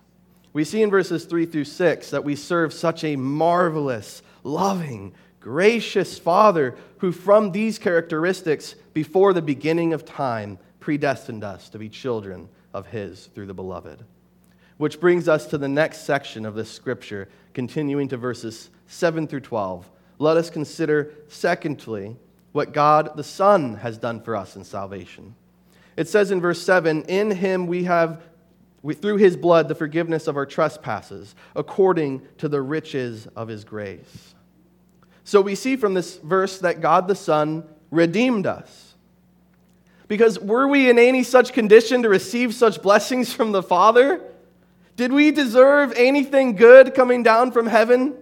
We 0.53 0.65
see 0.65 0.83
in 0.83 0.91
verses 0.91 1.25
3 1.25 1.47
through 1.47 1.67
6 1.67 2.11
that 2.11 2.25
we 2.25 2.35
serve 2.35 2.73
such 2.73 3.05
a 3.05 3.15
marvelous, 3.15 4.23
loving, 4.43 5.15
gracious 5.39 6.19
Father 6.19 6.75
who, 6.99 7.13
from 7.13 7.53
these 7.53 7.79
characteristics, 7.79 8.75
before 8.93 9.33
the 9.33 9.41
beginning 9.41 9.93
of 9.93 10.05
time, 10.05 10.59
predestined 10.81 11.45
us 11.45 11.69
to 11.69 11.79
be 11.79 11.89
children 11.89 12.49
of 12.73 12.89
His 12.89 13.27
through 13.27 13.47
the 13.47 13.55
beloved. 13.55 14.03
Which 14.79 14.99
brings 14.99 15.29
us 15.29 15.47
to 15.47 15.59
the 15.59 15.69
next 15.69 16.01
section 16.01 16.45
of 16.45 16.57
this 16.57 16.73
scripture, 16.73 17.29
continuing 17.53 18.09
to 18.09 18.17
verses 18.17 18.69
7 18.89 19.29
through 19.29 19.43
12. 19.43 19.89
Let 20.19 20.37
us 20.37 20.51
consider, 20.51 21.13
secondly, 21.29 22.17
what 22.55 22.73
God 22.73 23.17
the 23.17 23.25
Son 23.25 23.75
has 23.79 23.99
done 23.99 24.21
for 24.21 24.37
us 24.37 24.55
in 24.55 24.63
salvation. 24.63 25.35
It 25.97 26.09
says 26.09 26.31
in 26.31 26.41
verse 26.41 26.63
7 26.63 27.03
In 27.03 27.33
him 27.33 27.67
we 27.67 27.83
have, 27.83 28.23
through 29.01 29.17
his 29.17 29.37
blood, 29.37 29.67
the 29.67 29.75
forgiveness 29.75 30.29
of 30.29 30.37
our 30.37 30.47
trespasses, 30.47 31.35
according 31.57 32.23
to 32.39 32.49
the 32.49 32.63
riches 32.63 33.27
of 33.35 33.49
his 33.49 33.65
grace. 33.65 34.35
So 35.25 35.41
we 35.41 35.57
see 35.57 35.75
from 35.75 35.95
this 35.95 36.19
verse 36.19 36.61
that 36.61 36.81
God 36.81 37.09
the 37.09 37.17
Son 37.17 37.65
redeemed 37.91 38.47
us. 38.47 38.95
Because 40.07 40.39
were 40.39 40.69
we 40.69 40.89
in 40.89 40.97
any 40.97 41.25
such 41.25 41.53
condition 41.53 42.03
to 42.05 42.09
receive 42.09 42.55
such 42.55 42.81
blessings 42.81 43.33
from 43.33 43.51
the 43.51 43.65
Father? 43.65 44.23
Did 44.95 45.13
we 45.13 45.33
deserve 45.33 45.93
anything 45.97 46.55
good 46.55 46.95
coming 46.95 47.25
down 47.25 47.51
from 47.51 47.67
heaven? 47.67 48.15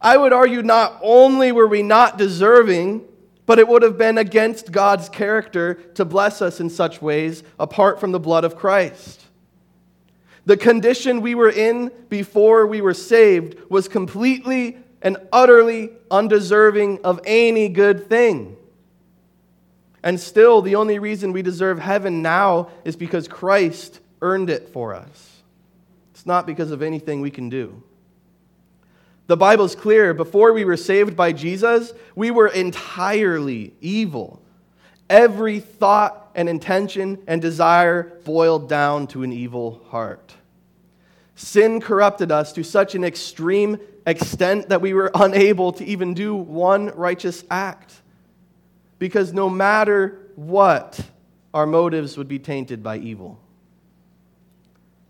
I 0.00 0.16
would 0.16 0.32
argue 0.32 0.62
not 0.62 0.98
only 1.02 1.52
were 1.52 1.66
we 1.66 1.82
not 1.82 2.16
deserving, 2.16 3.06
but 3.46 3.58
it 3.58 3.68
would 3.68 3.82
have 3.82 3.98
been 3.98 4.18
against 4.18 4.72
God's 4.72 5.08
character 5.08 5.74
to 5.94 6.04
bless 6.04 6.40
us 6.40 6.60
in 6.60 6.70
such 6.70 7.02
ways 7.02 7.42
apart 7.58 8.00
from 8.00 8.12
the 8.12 8.20
blood 8.20 8.44
of 8.44 8.56
Christ. 8.56 9.22
The 10.46 10.56
condition 10.56 11.20
we 11.20 11.34
were 11.34 11.50
in 11.50 11.90
before 12.08 12.66
we 12.66 12.80
were 12.80 12.94
saved 12.94 13.58
was 13.70 13.88
completely 13.88 14.78
and 15.00 15.16
utterly 15.32 15.90
undeserving 16.10 17.00
of 17.04 17.20
any 17.24 17.68
good 17.68 18.08
thing. 18.08 18.56
And 20.02 20.20
still, 20.20 20.60
the 20.60 20.76
only 20.76 20.98
reason 20.98 21.32
we 21.32 21.42
deserve 21.42 21.78
heaven 21.78 22.20
now 22.20 22.68
is 22.84 22.94
because 22.94 23.26
Christ 23.26 24.00
earned 24.20 24.50
it 24.50 24.68
for 24.68 24.94
us. 24.94 25.42
It's 26.12 26.26
not 26.26 26.46
because 26.46 26.70
of 26.70 26.82
anything 26.82 27.20
we 27.20 27.30
can 27.30 27.48
do. 27.48 27.82
The 29.26 29.36
Bible's 29.36 29.74
clear. 29.74 30.12
Before 30.12 30.52
we 30.52 30.64
were 30.64 30.76
saved 30.76 31.16
by 31.16 31.32
Jesus, 31.32 31.92
we 32.14 32.30
were 32.30 32.48
entirely 32.48 33.74
evil. 33.80 34.42
Every 35.08 35.60
thought 35.60 36.30
and 36.34 36.48
intention 36.48 37.22
and 37.26 37.40
desire 37.40 38.18
boiled 38.24 38.68
down 38.68 39.06
to 39.08 39.22
an 39.22 39.32
evil 39.32 39.82
heart. 39.88 40.34
Sin 41.36 41.80
corrupted 41.80 42.30
us 42.30 42.52
to 42.52 42.62
such 42.62 42.94
an 42.94 43.04
extreme 43.04 43.78
extent 44.06 44.68
that 44.68 44.80
we 44.80 44.94
were 44.94 45.10
unable 45.14 45.72
to 45.72 45.84
even 45.84 46.14
do 46.14 46.34
one 46.34 46.88
righteous 46.88 47.44
act 47.50 47.94
because 48.98 49.32
no 49.32 49.48
matter 49.50 50.18
what, 50.36 51.00
our 51.52 51.66
motives 51.66 52.16
would 52.16 52.28
be 52.28 52.38
tainted 52.38 52.82
by 52.82 52.98
evil. 52.98 53.38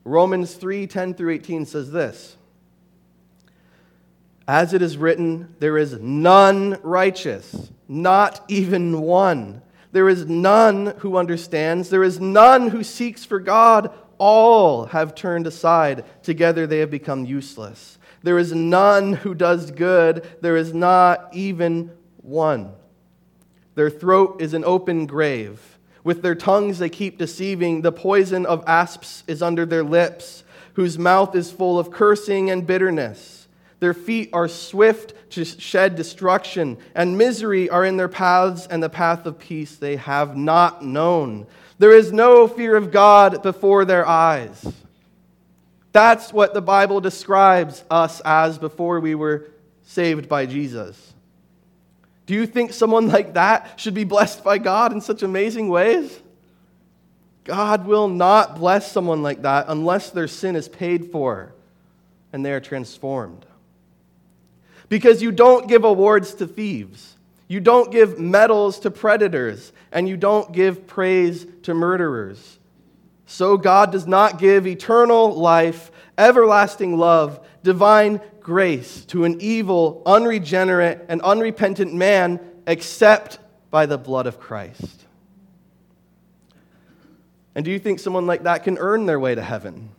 Romans 0.05 0.55
3 0.55 0.87
10 0.87 1.15
through 1.15 1.33
18 1.33 1.65
says 1.67 1.91
this 1.91 2.37
As 4.47 4.75
it 4.75 4.83
is 4.83 4.99
written, 4.99 5.55
there 5.59 5.79
is 5.79 5.99
none 6.01 6.79
righteous, 6.83 7.71
not 7.89 8.45
even 8.49 9.01
one. 9.01 9.63
There 9.93 10.09
is 10.09 10.27
none 10.27 10.95
who 10.99 11.17
understands. 11.17 11.89
There 11.89 12.03
is 12.03 12.21
none 12.21 12.69
who 12.69 12.83
seeks 12.83 13.25
for 13.25 13.39
God. 13.39 13.93
All 14.19 14.87
have 14.87 15.15
turned 15.15 15.47
aside. 15.47 16.05
Together 16.23 16.67
they 16.67 16.81
have 16.81 16.91
become 16.91 17.25
useless. 17.25 17.99
There 18.23 18.39
is 18.39 18.53
none 18.53 19.13
who 19.13 19.35
does 19.35 19.71
good. 19.71 20.27
There 20.41 20.57
is 20.57 20.75
not 20.75 21.29
even 21.33 21.93
one. 22.17 22.73
Their 23.77 23.91
throat 23.91 24.41
is 24.41 24.55
an 24.55 24.65
open 24.65 25.07
grave. 25.07 25.79
With 26.03 26.23
their 26.23 26.35
tongues 26.35 26.79
they 26.79 26.91
keep 26.91 27.17
deceiving. 27.17 27.83
The 27.83 27.93
poison 27.93 28.47
of 28.47 28.65
asps 28.67 29.25
is 29.27 29.43
under 29.43 29.65
their 29.65 29.85
lips, 29.85 30.45
whose 30.75 30.99
mouth 30.99 31.35
is 31.35 31.51
full 31.51 31.79
of 31.79 31.91
cursing 31.91 32.51
and 32.51 32.67
bitterness. 32.67 33.44
Their 33.81 33.95
feet 33.95 34.31
are 34.33 34.49
swift 34.49 35.15
to 35.31 35.45
shed 35.45 35.97
destruction, 35.97 36.79
and 36.95 37.19
misery 37.19 37.69
are 37.69 37.85
in 37.85 37.97
their 37.97 38.09
paths, 38.09 38.67
and 38.67 38.83
the 38.83 38.89
path 38.89 39.27
of 39.27 39.39
peace 39.39 39.77
they 39.77 39.97
have 39.97 40.37
not 40.37 40.85
known. 40.85 41.47
There 41.79 41.93
is 41.93 42.13
no 42.13 42.47
fear 42.47 42.77
of 42.77 42.93
God 42.93 43.43
before 43.43 43.85
their 43.85 44.07
eyes. 44.07 44.65
That's 45.93 46.33
what 46.33 46.55
the 46.55 46.63
Bible 46.63 47.01
describes 47.01 47.85
us 47.91 48.21
as 48.25 48.59
before 48.59 49.01
we 49.01 49.15
were 49.15 49.51
saved 49.85 50.29
by 50.29 50.47
Jesus. 50.47 51.15
Do 52.27 52.35
you 52.35 52.47
think 52.47 52.73
someone 52.73 53.09
like 53.09 53.35
that 53.35 53.79
should 53.79 53.95
be 53.95 54.05
blessed 54.05 54.43
by 54.43 54.59
God 54.59 54.93
in 54.93 55.01
such 55.01 55.23
amazing 55.23 55.69
ways? 55.69 56.21
God 57.45 57.87
will 57.87 58.09
not 58.09 58.57
bless 58.57 58.91
someone 58.91 59.23
like 59.23 59.43
that 59.43 59.67
unless 59.69 60.11
their 60.11 60.29
sin 60.29 60.57
is 60.57 60.69
paid 60.69 61.13
for 61.13 61.53
and 62.33 62.45
they 62.45 62.53
are 62.53 62.61
transformed. 62.61 63.45
Because 64.89 65.23
you 65.23 65.33
don't 65.33 65.69
give 65.69 65.85
awards 65.85 66.35
to 66.35 66.47
thieves, 66.47 67.17
you 67.49 67.61
don't 67.61 67.91
give 67.91 68.19
medals 68.19 68.81
to 68.81 68.91
predators, 68.91 69.73
and 69.93 70.09
you 70.09 70.17
don't 70.17 70.53
give 70.53 70.87
praise 70.87 71.47
to 71.63 71.75
murderers. 71.75 72.59
So 73.27 73.57
God 73.57 73.93
does 73.93 74.07
not 74.07 74.39
give 74.39 74.67
eternal 74.67 75.35
life, 75.35 75.91
everlasting 76.19 76.99
love, 76.99 77.45
divine 77.63 78.21
grace 78.41 79.05
to 79.07 79.25
an 79.25 79.41
evil, 79.41 80.03
unregenerate, 80.05 81.07
and 81.09 81.23
unrepentant 81.23 81.95
man 81.95 82.41
except 82.67 83.39
by 83.71 83.87
the 83.87 83.99
blood 83.99 84.27
of 84.27 84.39
Christ. 84.39 85.05
And 87.55 87.65
do 87.65 87.71
you 87.71 87.79
think 87.79 88.01
someone 88.01 88.27
like 88.27 88.43
that 88.45 88.65
can 88.65 88.79
earn 88.79 89.07
their 89.07 89.19
way 89.19 89.35
to 89.35 89.43
heaven? 89.43 89.91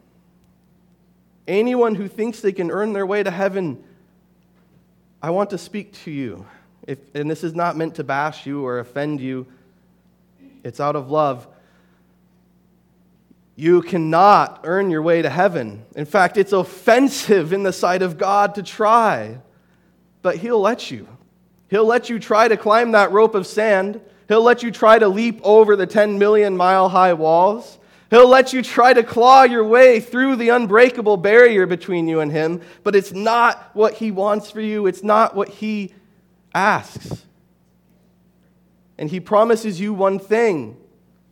Anyone 1.48 1.96
who 1.96 2.08
thinks 2.08 2.42
they 2.42 2.52
can 2.52 2.72
earn 2.72 2.94
their 2.94 3.06
way 3.06 3.24
to 3.24 3.32
heaven 3.32 3.84
I 5.26 5.32
want 5.32 5.50
to 5.50 5.58
speak 5.58 5.92
to 6.04 6.12
you. 6.12 6.46
If, 6.86 7.00
and 7.16 7.28
this 7.28 7.44
is 7.44 7.56
not 7.56 7.76
meant 7.76 7.96
to 7.96 8.04
bash 8.04 8.46
you 8.46 8.64
or 8.64 8.78
offend 8.78 9.20
you, 9.20 9.48
it's 10.64 10.80
out 10.80 10.96
of 10.96 11.10
love. 11.10 11.48
You 13.56 13.82
cannot 13.82 14.60
earn 14.66 14.92
your 14.92 15.02
way 15.02 15.24
to 15.24 15.30
heaven. 15.32 15.84
In 15.96 16.06
fact, 16.06 16.38
it's 16.38 16.54
offensive 16.54 17.54
in 17.54 17.64
the 17.64 17.74
sight 17.74 18.04
of 18.04 18.20
God 18.20 18.54
to 18.54 18.62
try, 18.62 19.40
but 20.22 20.36
He'll 20.36 20.62
let 20.62 20.92
you. 20.92 21.08
He'll 21.70 21.88
let 21.88 22.08
you 22.08 22.20
try 22.20 22.48
to 22.48 22.56
climb 22.56 22.92
that 22.92 23.12
rope 23.12 23.34
of 23.34 23.48
sand. 23.48 24.02
He'll 24.28 24.44
let 24.44 24.62
you 24.62 24.70
try 24.70 25.00
to 25.00 25.08
leap 25.08 25.40
over 25.42 25.76
the 25.76 25.88
10 25.88 26.20
million 26.20 26.56
mile 26.56 26.88
high 26.88 27.14
walls. 27.14 27.80
He'll 28.10 28.30
let 28.30 28.54
you 28.54 28.62
try 28.62 28.94
to 28.94 29.04
claw 29.04 29.44
your 29.44 29.64
way 29.64 30.00
through 30.00 30.36
the 30.36 30.50
unbreakable 30.50 31.18
barrier 31.18 31.66
between 31.66 32.08
you 32.08 32.20
and 32.20 32.32
Him, 32.32 32.62
but 32.84 32.96
it's 32.96 33.12
not 33.12 33.72
what 33.74 33.96
He 33.96 34.12
wants 34.12 34.52
for 34.52 34.62
you. 34.62 34.86
It's 34.86 35.04
not 35.04 35.36
what 35.36 35.50
He 35.50 35.94
asks. 36.54 37.26
And 38.98 39.10
He 39.10 39.20
promises 39.20 39.80
you 39.80 39.94
one 39.94 40.20
thing. 40.20 40.78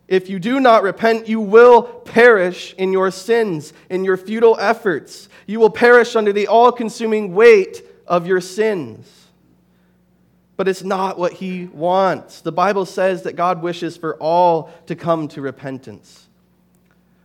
If 0.08 0.30
you 0.30 0.40
do 0.40 0.60
not 0.60 0.84
repent, 0.84 1.28
you 1.28 1.40
will 1.40 1.84
perish 1.84 2.74
in 2.78 2.92
your 2.92 3.10
sins, 3.12 3.72
in 3.90 4.04
your 4.04 4.18
futile 4.18 4.58
efforts. 4.60 5.30
You 5.46 5.60
will 5.60 5.70
perish 5.70 6.16
under 6.16 6.34
the 6.34 6.48
all 6.48 6.72
consuming 6.72 7.34
weight 7.34 7.84
of 8.08 8.28
your 8.28 8.42
sins. 8.42 9.28
But 10.58 10.68
it's 10.68 10.84
not 10.84 11.18
what 11.18 11.34
He 11.34 11.66
wants. 11.66 12.42
The 12.42 12.52
Bible 12.52 12.86
says 12.86 13.24
that 13.24 13.36
God 13.36 13.62
wishes 13.62 13.96
for 13.96 14.16
all 14.18 14.72
to 14.88 14.96
come 14.96 15.28
to 15.30 15.42
repentance. 15.42 16.23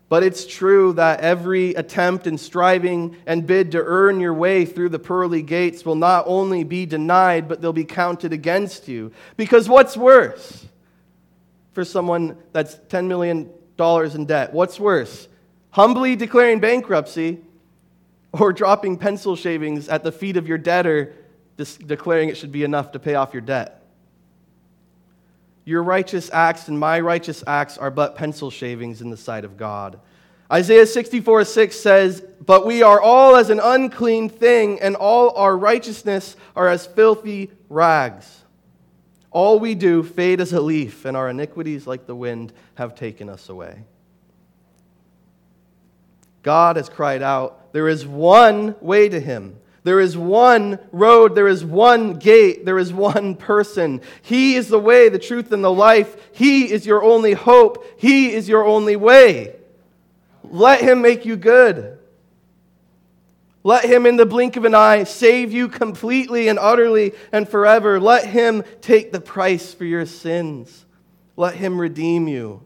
But 0.08 0.22
it's 0.22 0.46
true 0.46 0.94
that 0.94 1.20
every 1.20 1.74
attempt 1.74 2.26
and 2.26 2.40
striving 2.40 3.16
and 3.26 3.46
bid 3.46 3.72
to 3.72 3.82
earn 3.82 4.20
your 4.20 4.32
way 4.32 4.64
through 4.64 4.88
the 4.88 4.98
pearly 4.98 5.42
gates 5.42 5.84
will 5.84 5.96
not 5.96 6.24
only 6.26 6.64
be 6.64 6.86
denied, 6.86 7.46
but 7.46 7.60
they'll 7.60 7.74
be 7.74 7.84
counted 7.84 8.32
against 8.32 8.88
you. 8.88 9.12
Because 9.36 9.68
what's 9.68 9.96
worse 9.96 10.66
for 11.72 11.84
someone 11.84 12.38
that's 12.52 12.76
$10 12.76 13.06
million 13.06 13.50
in 13.78 14.24
debt? 14.24 14.54
What's 14.54 14.80
worse? 14.80 15.28
Humbly 15.70 16.16
declaring 16.16 16.58
bankruptcy 16.58 17.40
or 18.32 18.54
dropping 18.54 18.96
pencil 18.96 19.36
shavings 19.36 19.90
at 19.90 20.04
the 20.04 20.12
feet 20.12 20.38
of 20.38 20.48
your 20.48 20.58
debtor, 20.58 21.14
declaring 21.86 22.30
it 22.30 22.38
should 22.38 22.52
be 22.52 22.64
enough 22.64 22.92
to 22.92 22.98
pay 22.98 23.14
off 23.14 23.34
your 23.34 23.42
debt? 23.42 23.77
Your 25.68 25.82
righteous 25.82 26.30
acts 26.32 26.68
and 26.68 26.80
my 26.80 26.98
righteous 26.98 27.44
acts 27.46 27.76
are 27.76 27.90
but 27.90 28.16
pencil 28.16 28.50
shavings 28.50 29.02
in 29.02 29.10
the 29.10 29.18
sight 29.18 29.44
of 29.44 29.58
God. 29.58 30.00
Isaiah 30.50 30.86
64 30.86 31.44
6 31.44 31.76
says, 31.78 32.24
But 32.40 32.64
we 32.64 32.82
are 32.82 32.98
all 32.98 33.36
as 33.36 33.50
an 33.50 33.60
unclean 33.62 34.30
thing, 34.30 34.80
and 34.80 34.96
all 34.96 35.36
our 35.36 35.54
righteousness 35.54 36.36
are 36.56 36.68
as 36.68 36.86
filthy 36.86 37.50
rags. 37.68 38.44
All 39.30 39.60
we 39.60 39.74
do 39.74 40.02
fade 40.02 40.40
as 40.40 40.54
a 40.54 40.60
leaf, 40.62 41.04
and 41.04 41.14
our 41.14 41.28
iniquities, 41.28 41.86
like 41.86 42.06
the 42.06 42.16
wind, 42.16 42.54
have 42.76 42.94
taken 42.94 43.28
us 43.28 43.50
away. 43.50 43.84
God 46.42 46.76
has 46.76 46.88
cried 46.88 47.20
out, 47.20 47.74
There 47.74 47.88
is 47.88 48.06
one 48.06 48.74
way 48.80 49.10
to 49.10 49.20
him 49.20 49.60
there 49.88 50.00
is 50.00 50.18
one 50.18 50.78
road, 50.92 51.34
there 51.34 51.48
is 51.48 51.64
one 51.64 52.18
gate, 52.18 52.66
there 52.66 52.78
is 52.78 52.92
one 52.92 53.34
person. 53.34 54.02
He 54.20 54.54
is 54.54 54.68
the 54.68 54.78
way, 54.78 55.08
the 55.08 55.18
truth, 55.18 55.50
and 55.50 55.64
the 55.64 55.72
life. 55.72 56.14
He 56.36 56.70
is 56.70 56.84
your 56.84 57.02
only 57.02 57.32
hope. 57.32 57.98
He 57.98 58.34
is 58.34 58.50
your 58.50 58.66
only 58.66 58.96
way. 58.96 59.56
Let 60.44 60.82
Him 60.82 61.00
make 61.00 61.24
you 61.24 61.36
good. 61.36 61.98
Let 63.64 63.86
Him, 63.86 64.04
in 64.04 64.16
the 64.16 64.26
blink 64.26 64.56
of 64.56 64.66
an 64.66 64.74
eye, 64.74 65.04
save 65.04 65.54
you 65.54 65.68
completely 65.68 66.48
and 66.48 66.58
utterly 66.58 67.14
and 67.32 67.48
forever. 67.48 67.98
Let 67.98 68.26
Him 68.26 68.64
take 68.82 69.10
the 69.10 69.22
price 69.22 69.72
for 69.72 69.86
your 69.86 70.04
sins. 70.04 70.84
Let 71.34 71.54
Him 71.54 71.80
redeem 71.80 72.28
you. 72.28 72.62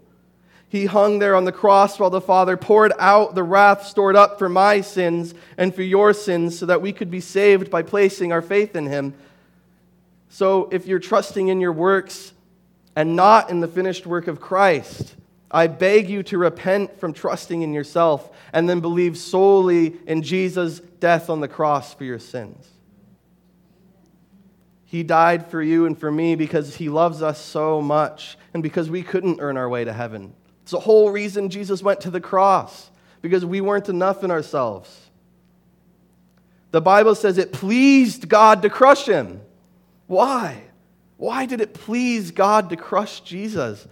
He 0.72 0.86
hung 0.86 1.18
there 1.18 1.36
on 1.36 1.44
the 1.44 1.52
cross 1.52 1.98
while 1.98 2.08
the 2.08 2.18
Father 2.18 2.56
poured 2.56 2.94
out 2.98 3.34
the 3.34 3.42
wrath 3.42 3.84
stored 3.84 4.16
up 4.16 4.38
for 4.38 4.48
my 4.48 4.80
sins 4.80 5.34
and 5.58 5.74
for 5.74 5.82
your 5.82 6.14
sins 6.14 6.58
so 6.58 6.64
that 6.64 6.80
we 6.80 6.94
could 6.94 7.10
be 7.10 7.20
saved 7.20 7.70
by 7.70 7.82
placing 7.82 8.32
our 8.32 8.40
faith 8.40 8.74
in 8.74 8.86
Him. 8.86 9.12
So 10.30 10.70
if 10.72 10.86
you're 10.86 10.98
trusting 10.98 11.48
in 11.48 11.60
your 11.60 11.74
works 11.74 12.32
and 12.96 13.14
not 13.14 13.50
in 13.50 13.60
the 13.60 13.68
finished 13.68 14.06
work 14.06 14.28
of 14.28 14.40
Christ, 14.40 15.14
I 15.50 15.66
beg 15.66 16.08
you 16.08 16.22
to 16.22 16.38
repent 16.38 16.98
from 16.98 17.12
trusting 17.12 17.60
in 17.60 17.74
yourself 17.74 18.30
and 18.50 18.66
then 18.66 18.80
believe 18.80 19.18
solely 19.18 19.98
in 20.06 20.22
Jesus' 20.22 20.80
death 20.80 21.28
on 21.28 21.40
the 21.40 21.48
cross 21.48 21.92
for 21.92 22.04
your 22.04 22.18
sins. 22.18 22.66
He 24.86 25.02
died 25.02 25.48
for 25.48 25.60
you 25.62 25.84
and 25.84 25.98
for 25.98 26.10
me 26.10 26.34
because 26.34 26.76
he 26.76 26.88
loves 26.88 27.20
us 27.20 27.38
so 27.38 27.82
much 27.82 28.38
and 28.54 28.62
because 28.62 28.88
we 28.88 29.02
couldn't 29.02 29.40
earn 29.42 29.58
our 29.58 29.68
way 29.68 29.84
to 29.84 29.92
heaven. 29.92 30.32
It's 30.62 30.72
the 30.72 30.80
whole 30.80 31.10
reason 31.10 31.48
Jesus 31.48 31.82
went 31.82 32.00
to 32.02 32.10
the 32.10 32.20
cross, 32.20 32.90
because 33.20 33.44
we 33.44 33.60
weren't 33.60 33.88
enough 33.88 34.24
in 34.24 34.30
ourselves. 34.30 35.10
The 36.70 36.80
Bible 36.80 37.14
says 37.14 37.38
it 37.38 37.52
pleased 37.52 38.28
God 38.28 38.62
to 38.62 38.70
crush 38.70 39.06
him. 39.06 39.40
Why? 40.06 40.62
Why 41.18 41.46
did 41.46 41.60
it 41.60 41.74
please 41.74 42.30
God 42.30 42.70
to 42.70 42.76
crush 42.76 43.20
Jesus? 43.20 43.86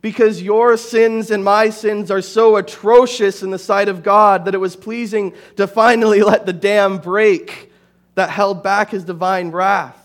Because 0.00 0.42
your 0.42 0.76
sins 0.76 1.30
and 1.30 1.44
my 1.44 1.70
sins 1.70 2.10
are 2.10 2.20
so 2.20 2.56
atrocious 2.56 3.42
in 3.42 3.50
the 3.50 3.58
sight 3.58 3.88
of 3.88 4.02
God 4.02 4.44
that 4.44 4.54
it 4.54 4.58
was 4.58 4.76
pleasing 4.76 5.34
to 5.56 5.66
finally 5.66 6.22
let 6.24 6.46
the 6.46 6.52
dam 6.52 6.98
break 6.98 7.70
that 8.14 8.30
held 8.30 8.62
back 8.62 8.90
his 8.90 9.04
divine 9.04 9.50
wrath. 9.50 10.03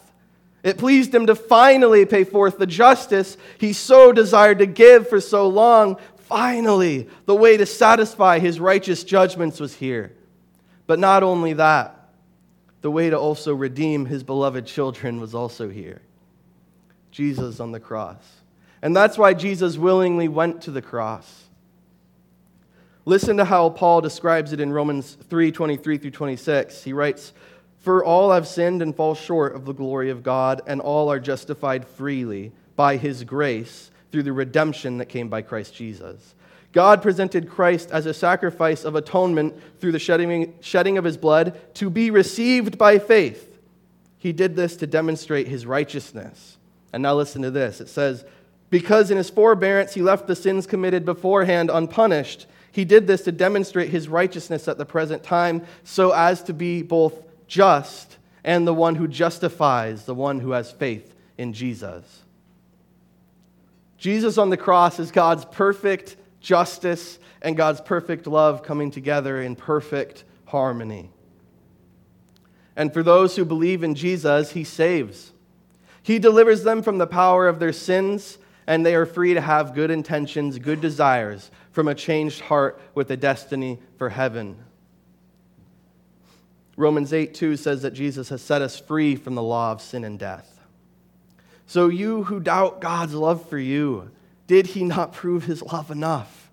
It 0.63 0.77
pleased 0.77 1.13
him 1.15 1.27
to 1.27 1.35
finally 1.35 2.05
pay 2.05 2.23
forth 2.23 2.57
the 2.57 2.67
justice 2.67 3.37
he 3.57 3.73
so 3.73 4.11
desired 4.11 4.59
to 4.59 4.65
give 4.65 5.07
for 5.07 5.21
so 5.21 5.47
long. 5.47 5.97
Finally, 6.17 7.09
the 7.25 7.35
way 7.35 7.57
to 7.57 7.65
satisfy 7.65 8.39
his 8.39 8.59
righteous 8.59 9.03
judgments 9.03 9.59
was 9.59 9.75
here. 9.75 10.13
But 10.85 10.99
not 10.99 11.23
only 11.23 11.53
that, 11.53 12.09
the 12.81 12.91
way 12.91 13.09
to 13.09 13.17
also 13.17 13.53
redeem 13.53 14.05
his 14.05 14.23
beloved 14.23 14.65
children 14.65 15.19
was 15.19 15.35
also 15.35 15.69
here 15.69 16.01
Jesus 17.11 17.59
on 17.59 17.71
the 17.71 17.79
cross. 17.79 18.23
And 18.81 18.95
that's 18.95 19.17
why 19.17 19.33
Jesus 19.33 19.77
willingly 19.77 20.27
went 20.27 20.61
to 20.63 20.71
the 20.71 20.81
cross. 20.81 21.45
Listen 23.05 23.37
to 23.37 23.45
how 23.45 23.69
Paul 23.69 24.01
describes 24.01 24.53
it 24.53 24.59
in 24.59 24.71
Romans 24.71 25.17
3 25.29 25.51
23 25.51 25.97
through 25.97 26.11
26. 26.11 26.83
He 26.83 26.93
writes, 26.93 27.33
For 27.79 28.03
all 28.03 28.31
have 28.31 28.47
sinned 28.47 28.81
and 28.81 28.95
fall 28.95 29.15
short 29.15 29.55
of 29.55 29.65
the 29.65 29.73
glory 29.73 30.09
of 30.09 30.23
God, 30.23 30.61
and 30.67 30.81
all 30.81 31.09
are 31.09 31.19
justified 31.19 31.87
freely 31.87 32.51
by 32.75 32.97
his 32.97 33.23
grace 33.23 33.91
through 34.11 34.23
the 34.23 34.33
redemption 34.33 34.97
that 34.97 35.05
came 35.05 35.29
by 35.29 35.41
Christ 35.41 35.73
Jesus. 35.73 36.35
God 36.71 37.01
presented 37.01 37.49
Christ 37.49 37.89
as 37.91 38.05
a 38.05 38.13
sacrifice 38.13 38.83
of 38.83 38.95
atonement 38.95 39.55
through 39.79 39.91
the 39.91 39.99
shedding, 39.99 40.53
shedding 40.61 40.97
of 40.97 41.03
his 41.03 41.17
blood 41.17 41.59
to 41.75 41.89
be 41.89 42.11
received 42.11 42.77
by 42.77 42.99
faith. 42.99 43.57
He 44.17 44.33
did 44.33 44.55
this 44.55 44.75
to 44.77 44.87
demonstrate 44.87 45.47
his 45.47 45.65
righteousness. 45.65 46.57
And 46.91 47.01
now 47.01 47.15
listen 47.15 47.41
to 47.43 47.51
this 47.51 47.81
it 47.81 47.89
says, 47.89 48.25
Because 48.69 49.09
in 49.09 49.17
his 49.17 49.29
forbearance 49.29 49.93
he 49.93 50.01
left 50.01 50.27
the 50.27 50.35
sins 50.35 50.67
committed 50.67 51.05
beforehand 51.05 51.71
unpunished, 51.71 52.45
he 52.71 52.85
did 52.85 53.07
this 53.07 53.23
to 53.23 53.31
demonstrate 53.31 53.89
his 53.89 54.07
righteousness 54.07 54.67
at 54.67 54.77
the 54.77 54.85
present 54.85 55.23
time, 55.23 55.65
so 55.83 56.11
as 56.11 56.43
to 56.43 56.53
be 56.53 56.83
both 56.83 57.28
just 57.49 58.17
and 58.45 58.65
the 58.65 58.73
one 58.73 58.95
who 58.95 59.07
justifies 59.07 60.05
the 60.05 60.15
one 60.15 60.39
who 60.39 60.51
has 60.51 60.71
faith 60.71 61.13
in 61.37 61.51
Jesus. 61.51 62.23
Jesus 63.97 64.37
on 64.37 64.49
the 64.49 64.55
cross 64.55 64.99
is 64.99 65.11
God's 65.11 65.43
perfect 65.43 66.15
justice 66.39 67.19
and 67.41 67.57
God's 67.57 67.81
perfect 67.81 68.27
love 68.27 68.63
coming 68.63 68.91
together 68.91 69.41
in 69.41 69.57
perfect 69.57 70.23
harmony. 70.45 71.09
And 72.77 72.93
for 72.93 73.03
those 73.03 73.35
who 73.35 73.43
believe 73.43 73.83
in 73.83 73.95
Jesus, 73.95 74.51
he 74.51 74.63
saves. 74.63 75.33
He 76.01 76.17
delivers 76.17 76.63
them 76.63 76.81
from 76.81 76.97
the 76.97 77.07
power 77.07 77.47
of 77.47 77.59
their 77.59 77.73
sins, 77.73 78.37
and 78.65 78.85
they 78.85 78.95
are 78.95 79.05
free 79.05 79.33
to 79.33 79.41
have 79.41 79.75
good 79.75 79.91
intentions, 79.91 80.59
good 80.59 80.79
desires 80.79 81.51
from 81.71 81.89
a 81.89 81.95
changed 81.95 82.39
heart 82.41 82.79
with 82.95 83.11
a 83.11 83.17
destiny 83.17 83.79
for 83.97 84.09
heaven. 84.09 84.55
Romans 86.79 87.11
8 87.11 87.33
2 87.33 87.57
says 87.57 87.81
that 87.81 87.91
Jesus 87.91 88.29
has 88.29 88.41
set 88.41 88.61
us 88.61 88.79
free 88.79 89.17
from 89.17 89.35
the 89.35 89.43
law 89.43 89.73
of 89.73 89.81
sin 89.81 90.05
and 90.05 90.17
death. 90.17 90.61
So, 91.67 91.89
you 91.89 92.23
who 92.23 92.39
doubt 92.39 92.79
God's 92.79 93.13
love 93.13 93.49
for 93.49 93.57
you, 93.57 94.11
did 94.47 94.67
he 94.67 94.85
not 94.85 95.11
prove 95.21 95.43
his 95.43 95.61
love 95.61 95.91
enough? 95.91 96.49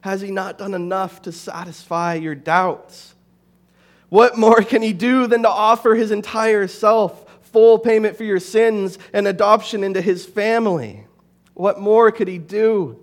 Has 0.00 0.22
he 0.22 0.30
not 0.30 0.56
done 0.56 0.72
enough 0.72 1.20
to 1.22 1.32
satisfy 1.32 2.14
your 2.14 2.34
doubts? 2.34 3.14
What 4.08 4.38
more 4.38 4.62
can 4.62 4.80
he 4.80 4.94
do 4.94 5.26
than 5.26 5.42
to 5.42 5.50
offer 5.50 5.94
his 5.96 6.12
entire 6.12 6.66
self, 6.66 7.28
full 7.42 7.78
payment 7.78 8.16
for 8.16 8.24
your 8.24 8.40
sins, 8.40 8.98
and 9.12 9.28
adoption 9.28 9.84
into 9.84 10.00
his 10.00 10.24
family? 10.24 11.04
What 11.52 11.78
more 11.78 12.10
could 12.10 12.26
he 12.26 12.38
do? 12.38 12.98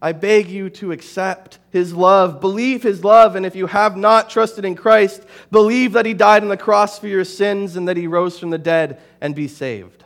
I 0.00 0.12
beg 0.12 0.48
you 0.48 0.70
to 0.70 0.92
accept 0.92 1.58
his 1.70 1.92
love, 1.92 2.40
believe 2.40 2.82
his 2.82 3.02
love, 3.02 3.34
and 3.34 3.44
if 3.44 3.56
you 3.56 3.66
have 3.66 3.96
not 3.96 4.30
trusted 4.30 4.64
in 4.64 4.76
Christ, 4.76 5.24
believe 5.50 5.92
that 5.94 6.06
he 6.06 6.14
died 6.14 6.42
on 6.42 6.48
the 6.48 6.56
cross 6.56 6.98
for 6.98 7.08
your 7.08 7.24
sins 7.24 7.74
and 7.74 7.88
that 7.88 7.96
he 7.96 8.06
rose 8.06 8.38
from 8.38 8.50
the 8.50 8.58
dead 8.58 9.00
and 9.20 9.34
be 9.34 9.48
saved. 9.48 10.04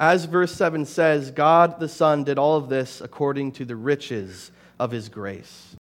As 0.00 0.24
verse 0.24 0.52
7 0.52 0.86
says, 0.86 1.30
God 1.30 1.78
the 1.78 1.88
Son 1.88 2.24
did 2.24 2.38
all 2.38 2.56
of 2.56 2.68
this 2.68 3.00
according 3.00 3.52
to 3.52 3.64
the 3.64 3.76
riches 3.76 4.50
of 4.78 4.90
his 4.90 5.08
grace. 5.08 5.76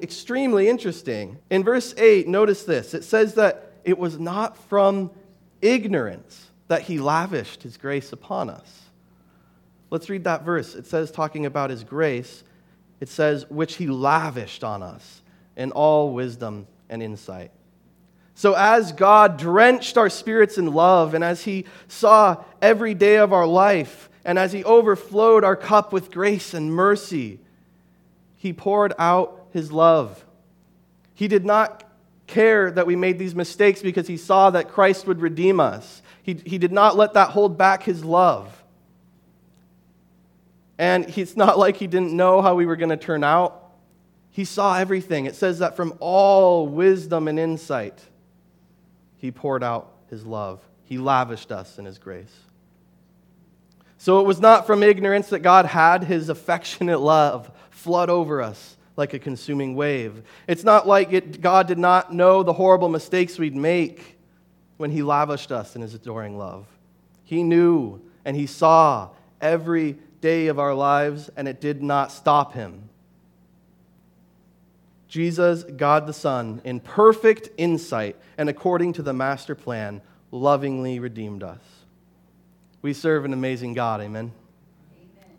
Extremely 0.00 0.68
interesting. 0.68 1.38
In 1.50 1.64
verse 1.64 1.94
8, 1.98 2.28
notice 2.28 2.64
this 2.64 2.94
it 2.94 3.04
says 3.04 3.34
that 3.34 3.72
it 3.84 3.98
was 3.98 4.18
not 4.18 4.56
from 4.68 5.10
ignorance 5.60 6.46
that 6.68 6.82
he 6.82 6.98
lavished 6.98 7.62
his 7.62 7.76
grace 7.76 8.12
upon 8.12 8.48
us. 8.48 8.85
Let's 9.90 10.10
read 10.10 10.24
that 10.24 10.42
verse. 10.42 10.74
It 10.74 10.86
says, 10.86 11.10
talking 11.10 11.46
about 11.46 11.70
his 11.70 11.84
grace, 11.84 12.42
it 13.00 13.08
says, 13.08 13.48
which 13.48 13.76
he 13.76 13.86
lavished 13.86 14.64
on 14.64 14.82
us 14.82 15.22
in 15.56 15.72
all 15.72 16.12
wisdom 16.12 16.66
and 16.88 17.02
insight. 17.02 17.50
So, 18.34 18.52
as 18.52 18.92
God 18.92 19.38
drenched 19.38 19.96
our 19.96 20.10
spirits 20.10 20.58
in 20.58 20.74
love, 20.74 21.14
and 21.14 21.24
as 21.24 21.44
He 21.44 21.64
saw 21.88 22.44
every 22.60 22.92
day 22.92 23.16
of 23.16 23.32
our 23.32 23.46
life, 23.46 24.10
and 24.26 24.38
as 24.38 24.52
He 24.52 24.62
overflowed 24.62 25.42
our 25.42 25.56
cup 25.56 25.90
with 25.90 26.10
grace 26.10 26.52
and 26.52 26.70
mercy, 26.70 27.40
He 28.36 28.52
poured 28.52 28.92
out 28.98 29.46
His 29.52 29.72
love. 29.72 30.22
He 31.14 31.28
did 31.28 31.46
not 31.46 31.84
care 32.26 32.70
that 32.70 32.86
we 32.86 32.94
made 32.94 33.18
these 33.18 33.34
mistakes 33.34 33.80
because 33.80 34.06
He 34.06 34.18
saw 34.18 34.50
that 34.50 34.68
Christ 34.68 35.06
would 35.06 35.22
redeem 35.22 35.58
us. 35.58 36.02
He, 36.22 36.34
he 36.34 36.58
did 36.58 36.72
not 36.72 36.94
let 36.94 37.14
that 37.14 37.30
hold 37.30 37.56
back 37.56 37.84
His 37.84 38.04
love. 38.04 38.62
And 40.78 41.16
it's 41.16 41.36
not 41.36 41.58
like 41.64 41.76
He 41.76 41.86
didn't 41.86 42.12
know 42.12 42.42
how 42.42 42.54
we 42.54 42.66
were 42.66 42.76
going 42.76 42.90
to 42.90 42.96
turn 42.96 43.24
out. 43.24 43.62
He 44.30 44.44
saw 44.44 44.76
everything. 44.76 45.24
It 45.24 45.34
says 45.34 45.60
that 45.60 45.76
from 45.76 45.94
all 45.98 46.68
wisdom 46.68 47.26
and 47.26 47.38
insight, 47.38 47.98
he 49.16 49.30
poured 49.30 49.64
out 49.64 49.92
his 50.10 50.26
love. 50.26 50.60
He 50.84 50.98
lavished 50.98 51.50
us 51.50 51.78
in 51.78 51.86
his 51.86 51.98
grace. 51.98 52.34
So 53.98 54.20
it 54.20 54.26
was 54.26 54.38
not 54.38 54.66
from 54.66 54.82
ignorance 54.82 55.30
that 55.30 55.38
God 55.38 55.64
had 55.64 56.04
his 56.04 56.28
affectionate 56.28 57.00
love 57.00 57.50
flood 57.70 58.10
over 58.10 58.42
us 58.42 58.76
like 58.96 59.14
a 59.14 59.18
consuming 59.18 59.74
wave. 59.74 60.22
It's 60.46 60.64
not 60.64 60.86
like 60.86 61.12
it, 61.12 61.40
God 61.40 61.66
did 61.66 61.78
not 61.78 62.12
know 62.12 62.42
the 62.42 62.52
horrible 62.52 62.88
mistakes 62.88 63.38
we'd 63.38 63.56
make 63.56 64.16
when 64.76 64.90
he 64.90 65.02
lavished 65.02 65.52
us 65.52 65.76
in 65.76 65.82
his 65.82 65.94
adoring 65.94 66.38
love. 66.38 66.66
He 67.24 67.42
knew 67.42 68.00
and 68.24 68.36
he 68.36 68.46
saw 68.46 69.10
every 69.40 69.98
day 70.26 70.48
of 70.48 70.58
our 70.58 70.74
lives, 70.74 71.30
and 71.36 71.46
it 71.46 71.60
did 71.60 71.84
not 71.84 72.10
stop 72.10 72.52
him. 72.52 72.88
Jesus, 75.06 75.62
God 75.62 76.08
the 76.08 76.12
Son, 76.12 76.60
in 76.64 76.80
perfect 76.80 77.50
insight 77.56 78.16
and 78.36 78.48
according 78.48 78.94
to 78.94 79.02
the 79.02 79.12
master 79.12 79.54
plan, 79.54 80.02
lovingly 80.32 80.98
redeemed 80.98 81.44
us. 81.44 81.60
We 82.82 82.92
serve 82.92 83.24
an 83.24 83.32
amazing 83.32 83.74
God, 83.74 84.00
amen. 84.00 84.32
amen. 84.98 85.30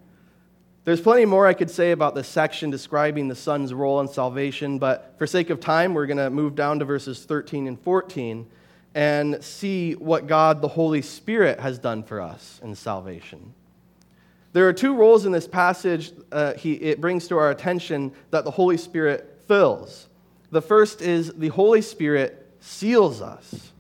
There's 0.86 1.02
plenty 1.02 1.26
more 1.26 1.45
I 1.45 1.54
could 1.54 1.69
say 1.69 1.91
about 1.91 2.15
this 2.15 2.30
section 2.30 2.69
describing 2.69 3.28
the 3.28 3.36
Son's 3.36 3.73
role 3.73 4.00
in 4.00 4.08
salvation, 4.08 4.80
but 4.80 5.15
for 5.17 5.28
sake 5.28 5.50
of 5.50 5.60
time, 5.60 5.95
we're 5.95 6.06
going 6.06 6.15
to 6.15 6.30
move 6.30 6.56
down 6.56 6.80
to 6.80 6.86
verses 6.86 7.26
13 7.26 7.67
and 7.67 7.78
14 7.82 8.47
and 8.95 9.43
see 9.43 9.95
what 9.95 10.28
God 10.28 10.62
the 10.62 10.69
Holy 10.69 11.02
Spirit 11.02 11.60
has 11.60 11.78
done 11.78 12.04
for 12.04 12.21
us 12.21 12.62
in 12.63 12.73
salvation. 12.73 13.54
There 14.58 14.67
are 14.67 14.74
two 14.74 14.96
roles 14.96 15.28
in 15.28 15.32
this 15.32 15.48
passage 15.48 16.12
uh, 16.32 16.56
he, 16.56 16.74
it 16.74 17.00
brings 17.00 17.28
to 17.28 17.38
our 17.38 17.52
attention 17.52 18.12
that 18.32 18.43
the 18.43 18.50
Holy 18.50 18.76
Spirit 18.76 19.39
fills. 19.48 20.08
The 20.50 20.63
first 20.63 21.04
is 21.04 21.32
the 21.34 21.50
Holy 21.50 21.84
Spirit 21.84 22.43
seals 22.60 23.22
us. 23.22 23.72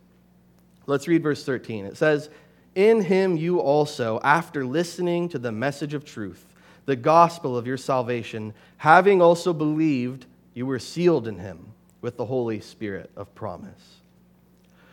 Let's 0.85 1.07
read 1.07 1.23
verse 1.23 1.43
13. 1.43 1.85
It 1.85 1.97
says, 1.97 2.29
In 2.75 3.01
him 3.01 3.37
you 3.37 3.59
also, 3.59 4.19
after 4.23 4.67
listening 4.67 5.29
to 5.29 5.39
the 5.39 5.51
message 5.51 5.95
of 5.95 6.05
truth, 6.05 6.45
the 6.85 6.95
gospel 6.95 7.57
of 7.57 7.65
your 7.65 7.77
salvation, 7.77 8.53
having 8.77 9.19
also 9.19 9.53
believed, 9.53 10.27
you 10.53 10.67
were 10.67 10.77
sealed 10.77 11.27
in 11.27 11.39
him 11.39 11.73
with 12.01 12.17
the 12.17 12.25
Holy 12.25 12.59
Spirit 12.59 13.09
of 13.15 13.33
promise. 13.33 13.95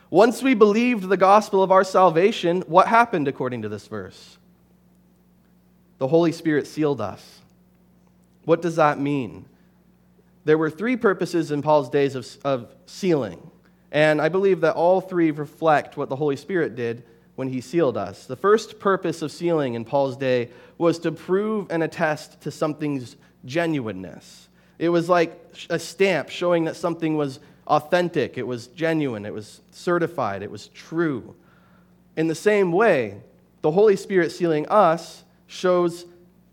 Once 0.09 0.42
we 0.42 0.55
believed 0.55 1.11
the 1.11 1.18
gospel 1.18 1.62
of 1.62 1.70
our 1.70 1.85
salvation, 1.85 2.62
what 2.68 2.88
happened 2.88 3.29
according 3.29 3.61
to 3.61 3.68
this 3.68 3.87
verse? 3.87 4.38
The 5.98 6.09
Holy 6.09 6.33
Spirit 6.33 6.66
sealed 6.66 7.00
us. 7.00 7.40
What 8.44 8.62
does 8.62 8.76
that 8.76 8.98
mean? 9.00 9.46
there 10.44 10.59
were 10.59 10.70
three 10.70 10.96
purposes 10.96 11.50
in 11.50 11.62
Paul's 11.62 11.88
days 11.88 12.14
of, 12.14 12.26
of 12.44 12.74
sealing. 12.87 13.50
And 13.90 14.20
I 14.20 14.28
believe 14.28 14.61
that 14.61 14.74
all 14.74 15.00
three 15.00 15.30
reflect 15.30 15.96
what 15.96 16.09
the 16.09 16.16
Holy 16.16 16.37
Spirit 16.37 16.74
did 16.76 17.02
when 17.37 17.48
he 17.48 17.61
sealed 17.61 17.96
us. 17.96 18.26
The 18.26 18.37
first 18.37 18.78
purpose 18.78 19.22
of 19.22 19.33
sealing 19.33 19.74
in 19.74 19.85
Paul's 19.85 20.16
day 20.16 20.50
was 20.78 20.98
to 21.00 21.12
prove 21.12 21.68
and 21.70 21.83
attest 21.83 22.40
to 22.42 22.50
something's 22.50 23.16
genuineness. 23.44 24.48
It 24.78 24.88
was 24.88 25.09
like 25.09 25.40
a 25.70 25.78
stamp 25.78 26.28
showing 26.28 26.64
that 26.64 26.76
something 26.76 27.16
was 27.16 27.40
authentic, 27.66 28.37
it 28.37 28.46
was 28.46 28.66
genuine, 28.68 29.24
it 29.24 29.33
was 29.33 29.61
certified, 29.70 30.42
it 30.42 30.50
was 30.50 30.68
true. 30.68 31.35
In 32.16 32.26
the 32.26 32.35
same 32.35 32.72
way, 32.72 33.20
the 33.62 33.70
Holy 33.70 33.96
Spirit 33.96 34.33
sealing 34.33 34.66
us 34.68 35.23
shows 35.46 36.07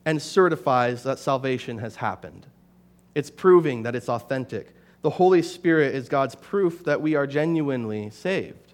and 0.05 0.21
certifies 0.21 1.03
that 1.03 1.19
salvation 1.19 1.77
has 1.79 1.95
happened. 1.95 2.47
It's 3.13 3.29
proving 3.29 3.83
that 3.83 3.95
it's 3.95 4.09
authentic. 4.09 4.73
The 5.01 5.09
Holy 5.09 5.41
Spirit 5.41 5.95
is 5.95 6.09
God's 6.09 6.35
proof 6.35 6.83
that 6.85 7.01
we 7.01 7.15
are 7.15 7.27
genuinely 7.27 8.09
saved. 8.09 8.73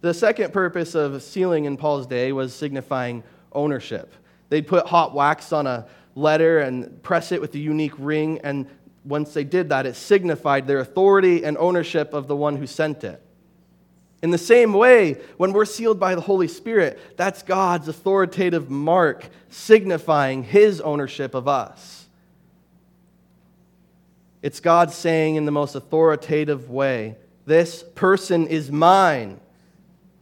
The 0.00 0.14
second 0.14 0.52
purpose 0.52 0.94
of 0.94 1.22
sealing 1.22 1.66
in 1.66 1.76
Paul's 1.76 2.06
day 2.06 2.32
was 2.32 2.54
signifying 2.54 3.22
ownership. 3.52 4.14
They'd 4.48 4.66
put 4.66 4.86
hot 4.86 5.14
wax 5.14 5.52
on 5.52 5.66
a 5.66 5.86
letter 6.14 6.60
and 6.60 7.02
press 7.02 7.32
it 7.32 7.40
with 7.40 7.54
a 7.54 7.58
unique 7.58 7.92
ring, 7.98 8.40
and 8.42 8.66
once 9.04 9.32
they 9.32 9.44
did 9.44 9.68
that, 9.68 9.86
it 9.86 9.94
signified 9.94 10.66
their 10.66 10.80
authority 10.80 11.44
and 11.44 11.56
ownership 11.58 12.12
of 12.12 12.26
the 12.26 12.36
one 12.36 12.56
who 12.56 12.66
sent 12.66 13.04
it. 13.04 13.22
In 14.22 14.30
the 14.30 14.38
same 14.38 14.74
way, 14.74 15.14
when 15.38 15.52
we're 15.52 15.64
sealed 15.64 15.98
by 15.98 16.14
the 16.14 16.20
Holy 16.20 16.48
Spirit, 16.48 16.98
that's 17.16 17.42
God's 17.42 17.88
authoritative 17.88 18.70
mark 18.70 19.28
signifying 19.48 20.42
his 20.42 20.80
ownership 20.80 21.34
of 21.34 21.48
us. 21.48 22.06
It's 24.42 24.60
God 24.60 24.92
saying 24.92 25.36
in 25.36 25.46
the 25.46 25.52
most 25.52 25.74
authoritative 25.74 26.70
way, 26.70 27.16
This 27.46 27.82
person 27.94 28.46
is 28.46 28.70
mine. 28.70 29.40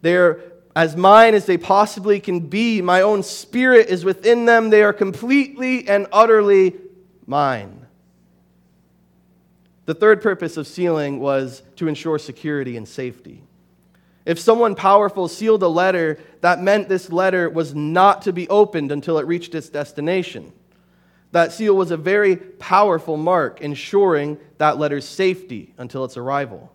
They're 0.01 0.41
as 0.77 0.97
mine 0.97 1.35
as 1.35 1.47
they 1.47 1.59
possibly 1.59 2.21
can 2.21 2.41
be. 2.41 2.81
My 2.81 3.01
own 3.01 3.25
spirit 3.25 3.89
is 3.89 4.05
within 4.05 4.45
them. 4.45 4.71
They 4.71 4.85
are 4.85 4.93
completely 4.93 5.89
and 5.89 6.07
utterly 6.13 6.77
mine. 7.27 7.87
The 9.87 9.95
third 9.95 10.23
purpose 10.23 10.57
of 10.57 10.69
sealing 10.69 11.19
was 11.19 11.63
to 11.77 11.89
ensure 11.89 12.19
security 12.19 12.77
and 12.77 12.87
safety. 12.87 13.43
If 14.29 14.39
someone 14.39 14.75
powerful 14.75 15.27
sealed 15.27 15.63
a 15.63 15.69
letter, 15.69 16.19
that 16.43 16.63
meant 16.63 16.91
this 16.91 17.11
letter 17.11 17.49
was 17.49 17.75
not 17.75 18.21
to 18.23 18.33
be 18.33 18.47
opened 18.51 18.93
until 18.93 19.19
it 19.19 19.27
reached 19.27 19.55
its 19.55 19.71
destination. 19.71 20.53
That 21.33 21.51
seal 21.51 21.75
was 21.75 21.91
a 21.91 21.97
very 21.97 22.37
powerful 22.37 23.17
mark, 23.17 23.63
ensuring 23.63 24.37
that 24.59 24.77
letter's 24.77 25.09
safety 25.09 25.73
until 25.79 26.05
its 26.05 26.19
arrival. 26.19 26.71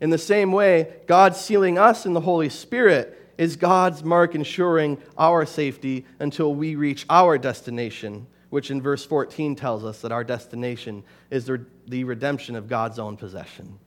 In 0.00 0.10
the 0.10 0.16
same 0.16 0.52
way, 0.52 0.94
God 1.08 1.34
sealing 1.34 1.76
us 1.76 2.06
in 2.06 2.12
the 2.12 2.20
Holy 2.20 2.50
Spirit 2.50 3.32
is 3.36 3.56
God's 3.56 4.04
mark 4.04 4.36
ensuring 4.36 4.98
our 5.18 5.44
safety 5.44 6.06
until 6.20 6.54
we 6.54 6.76
reach 6.76 7.04
our 7.10 7.36
destination, 7.36 8.28
which 8.50 8.70
in 8.70 8.80
verse 8.80 9.04
14 9.04 9.56
tells 9.56 9.84
us 9.84 10.02
that 10.02 10.12
our 10.12 10.22
destination 10.22 11.02
is 11.30 11.50
the 11.88 12.04
redemption 12.04 12.54
of 12.54 12.68
God's 12.68 13.00
own 13.00 13.16
possession. 13.16 13.80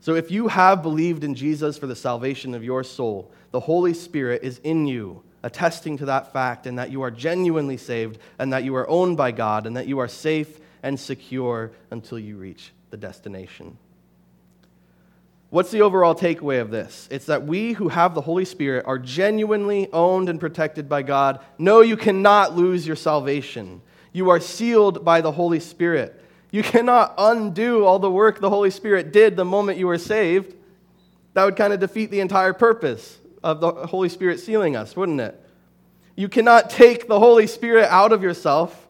So 0.00 0.14
if 0.14 0.30
you 0.30 0.48
have 0.48 0.82
believed 0.82 1.24
in 1.24 1.34
Jesus 1.34 1.76
for 1.76 1.86
the 1.86 1.96
salvation 1.96 2.54
of 2.54 2.62
your 2.62 2.84
soul, 2.84 3.30
the 3.50 3.60
Holy 3.60 3.94
Spirit 3.94 4.42
is 4.42 4.58
in 4.62 4.86
you, 4.86 5.22
attesting 5.42 5.96
to 5.98 6.06
that 6.06 6.32
fact 6.32 6.66
and 6.66 6.78
that 6.78 6.90
you 6.90 7.02
are 7.02 7.10
genuinely 7.10 7.76
saved 7.76 8.18
and 8.38 8.52
that 8.52 8.64
you 8.64 8.74
are 8.76 8.88
owned 8.88 9.16
by 9.16 9.32
God 9.32 9.66
and 9.66 9.76
that 9.76 9.88
you 9.88 9.98
are 9.98 10.08
safe 10.08 10.60
and 10.82 10.98
secure 10.98 11.72
until 11.90 12.18
you 12.18 12.36
reach 12.36 12.72
the 12.90 12.96
destination. 12.96 13.76
What's 15.50 15.70
the 15.70 15.80
overall 15.80 16.14
takeaway 16.14 16.60
of 16.60 16.70
this? 16.70 17.08
It's 17.10 17.26
that 17.26 17.46
we 17.46 17.72
who 17.72 17.88
have 17.88 18.14
the 18.14 18.20
Holy 18.20 18.44
Spirit 18.44 18.84
are 18.86 18.98
genuinely 18.98 19.88
owned 19.92 20.28
and 20.28 20.38
protected 20.38 20.88
by 20.88 21.02
God. 21.02 21.40
No, 21.56 21.80
you 21.80 21.96
cannot 21.96 22.54
lose 22.54 22.86
your 22.86 22.96
salvation. 22.96 23.80
You 24.12 24.28
are 24.28 24.40
sealed 24.40 25.04
by 25.04 25.22
the 25.22 25.32
Holy 25.32 25.60
Spirit. 25.60 26.22
You 26.50 26.62
cannot 26.62 27.14
undo 27.18 27.84
all 27.84 27.98
the 27.98 28.10
work 28.10 28.40
the 28.40 28.50
Holy 28.50 28.70
Spirit 28.70 29.12
did 29.12 29.36
the 29.36 29.44
moment 29.44 29.78
you 29.78 29.86
were 29.86 29.98
saved. 29.98 30.54
That 31.34 31.44
would 31.44 31.56
kind 31.56 31.72
of 31.72 31.80
defeat 31.80 32.10
the 32.10 32.20
entire 32.20 32.52
purpose 32.52 33.18
of 33.42 33.60
the 33.60 33.70
Holy 33.72 34.08
Spirit 34.08 34.40
sealing 34.40 34.74
us, 34.74 34.96
wouldn't 34.96 35.20
it? 35.20 35.40
You 36.16 36.28
cannot 36.28 36.70
take 36.70 37.06
the 37.06 37.18
Holy 37.18 37.46
Spirit 37.46 37.86
out 37.90 38.12
of 38.12 38.22
yourself. 38.22 38.88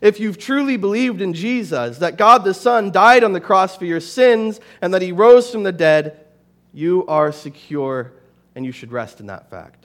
If 0.00 0.18
you've 0.18 0.38
truly 0.38 0.76
believed 0.76 1.20
in 1.20 1.34
Jesus, 1.34 1.98
that 1.98 2.16
God 2.16 2.44
the 2.44 2.54
Son 2.54 2.90
died 2.90 3.24
on 3.24 3.32
the 3.32 3.40
cross 3.40 3.76
for 3.76 3.84
your 3.84 4.00
sins 4.00 4.58
and 4.80 4.94
that 4.94 5.02
he 5.02 5.12
rose 5.12 5.50
from 5.50 5.64
the 5.64 5.72
dead, 5.72 6.24
you 6.72 7.06
are 7.06 7.30
secure 7.30 8.12
and 8.54 8.64
you 8.64 8.72
should 8.72 8.90
rest 8.90 9.20
in 9.20 9.26
that 9.26 9.50
fact. 9.50 9.81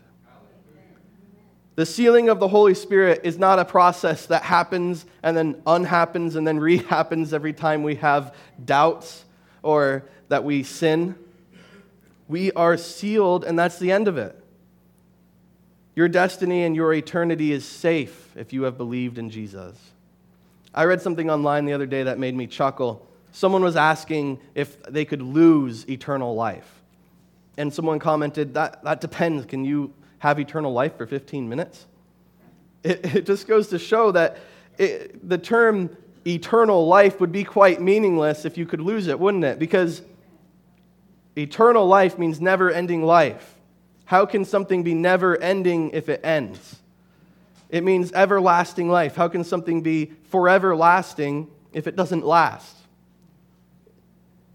The 1.78 1.86
sealing 1.86 2.28
of 2.28 2.40
the 2.40 2.48
Holy 2.48 2.74
Spirit 2.74 3.22
is 3.24 3.38
not 3.38 3.60
a 3.60 3.66
process 3.66 4.26
that 4.26 4.42
happens 4.42 5.06
and 5.22 5.38
then 5.38 5.62
unhappens 5.68 6.36
and 6.36 6.46
then 6.46 6.60
rehappens 6.60 7.36
every 7.36 7.54
time 7.54 7.84
we 7.84 7.96
have 7.98 8.34
doubts 8.66 9.24
or 9.62 10.04
that 10.28 10.44
we 10.44 10.63
sin. 10.63 11.13
We 12.28 12.52
are 12.54 12.78
sealed, 12.78 13.44
and 13.44 13.58
that's 13.60 13.78
the 13.78 13.92
end 13.92 14.08
of 14.08 14.18
it. 14.18 14.44
Your 15.96 16.10
destiny 16.10 16.63
and 16.63 16.76
your 16.76 16.92
eternity 16.96 17.52
is 17.52 17.63
safe 17.63 18.36
if 18.36 18.54
you 18.54 18.63
have 18.63 18.76
believed 18.76 19.20
in 19.20 19.30
Jesus. 19.30 19.78
I 20.74 20.86
read 20.86 21.04
something 21.04 21.30
online 21.30 21.66
the 21.66 21.74
other 21.74 21.86
day 21.86 22.02
that 22.04 22.18
made 22.18 22.34
me 22.34 22.48
chuckle. 22.48 23.08
Someone 23.32 23.63
was 23.63 23.76
asking 23.76 24.40
if 24.56 24.82
they 24.82 25.06
could 25.06 25.22
lose 25.22 25.88
eternal 25.88 26.34
life. 26.34 26.82
And 27.56 27.72
someone 27.72 28.00
commented, 28.00 28.56
That, 28.56 28.84
that 28.84 29.00
depends. 29.00 29.46
Can 29.46 29.63
you 29.63 29.94
have 30.19 30.39
eternal 30.39 30.73
life 30.73 30.97
for 30.97 31.06
15 31.06 31.47
minutes? 31.47 31.86
It, 32.84 33.15
it 33.15 33.25
just 33.25 33.47
goes 33.47 33.69
to 33.69 33.80
show 33.80 34.12
that 34.12 34.38
it, 34.77 35.27
the 35.27 35.38
term 35.38 35.95
eternal 36.25 36.88
life 36.88 37.19
would 37.19 37.32
be 37.32 37.43
quite 37.43 37.82
meaningless 37.82 38.45
if 38.45 38.58
you 38.58 38.65
could 38.65 38.82
lose 38.82 39.08
it, 39.08 39.19
wouldn't 39.19 39.43
it? 39.43 39.60
Because 39.60 40.01
eternal 41.36 41.88
life 41.88 42.17
means 42.17 42.41
never 42.41 42.69
ending 42.71 43.03
life. 43.03 43.56
How 44.06 44.25
can 44.25 44.45
something 44.45 44.84
be 44.84 44.93
never 44.93 45.38
ending 45.41 45.91
if 45.91 46.10
it 46.10 46.21
ends? 46.23 46.77
It 47.69 47.84
means 47.84 48.13
everlasting 48.13 48.89
life. 48.89 49.15
How 49.15 49.27
can 49.27 49.43
something 49.43 49.82
be 49.82 50.13
forever 50.30 50.75
lasting 50.75 51.49
if 51.73 51.88
it 51.88 51.95
doesn't 51.95 52.25
last? 52.25 52.77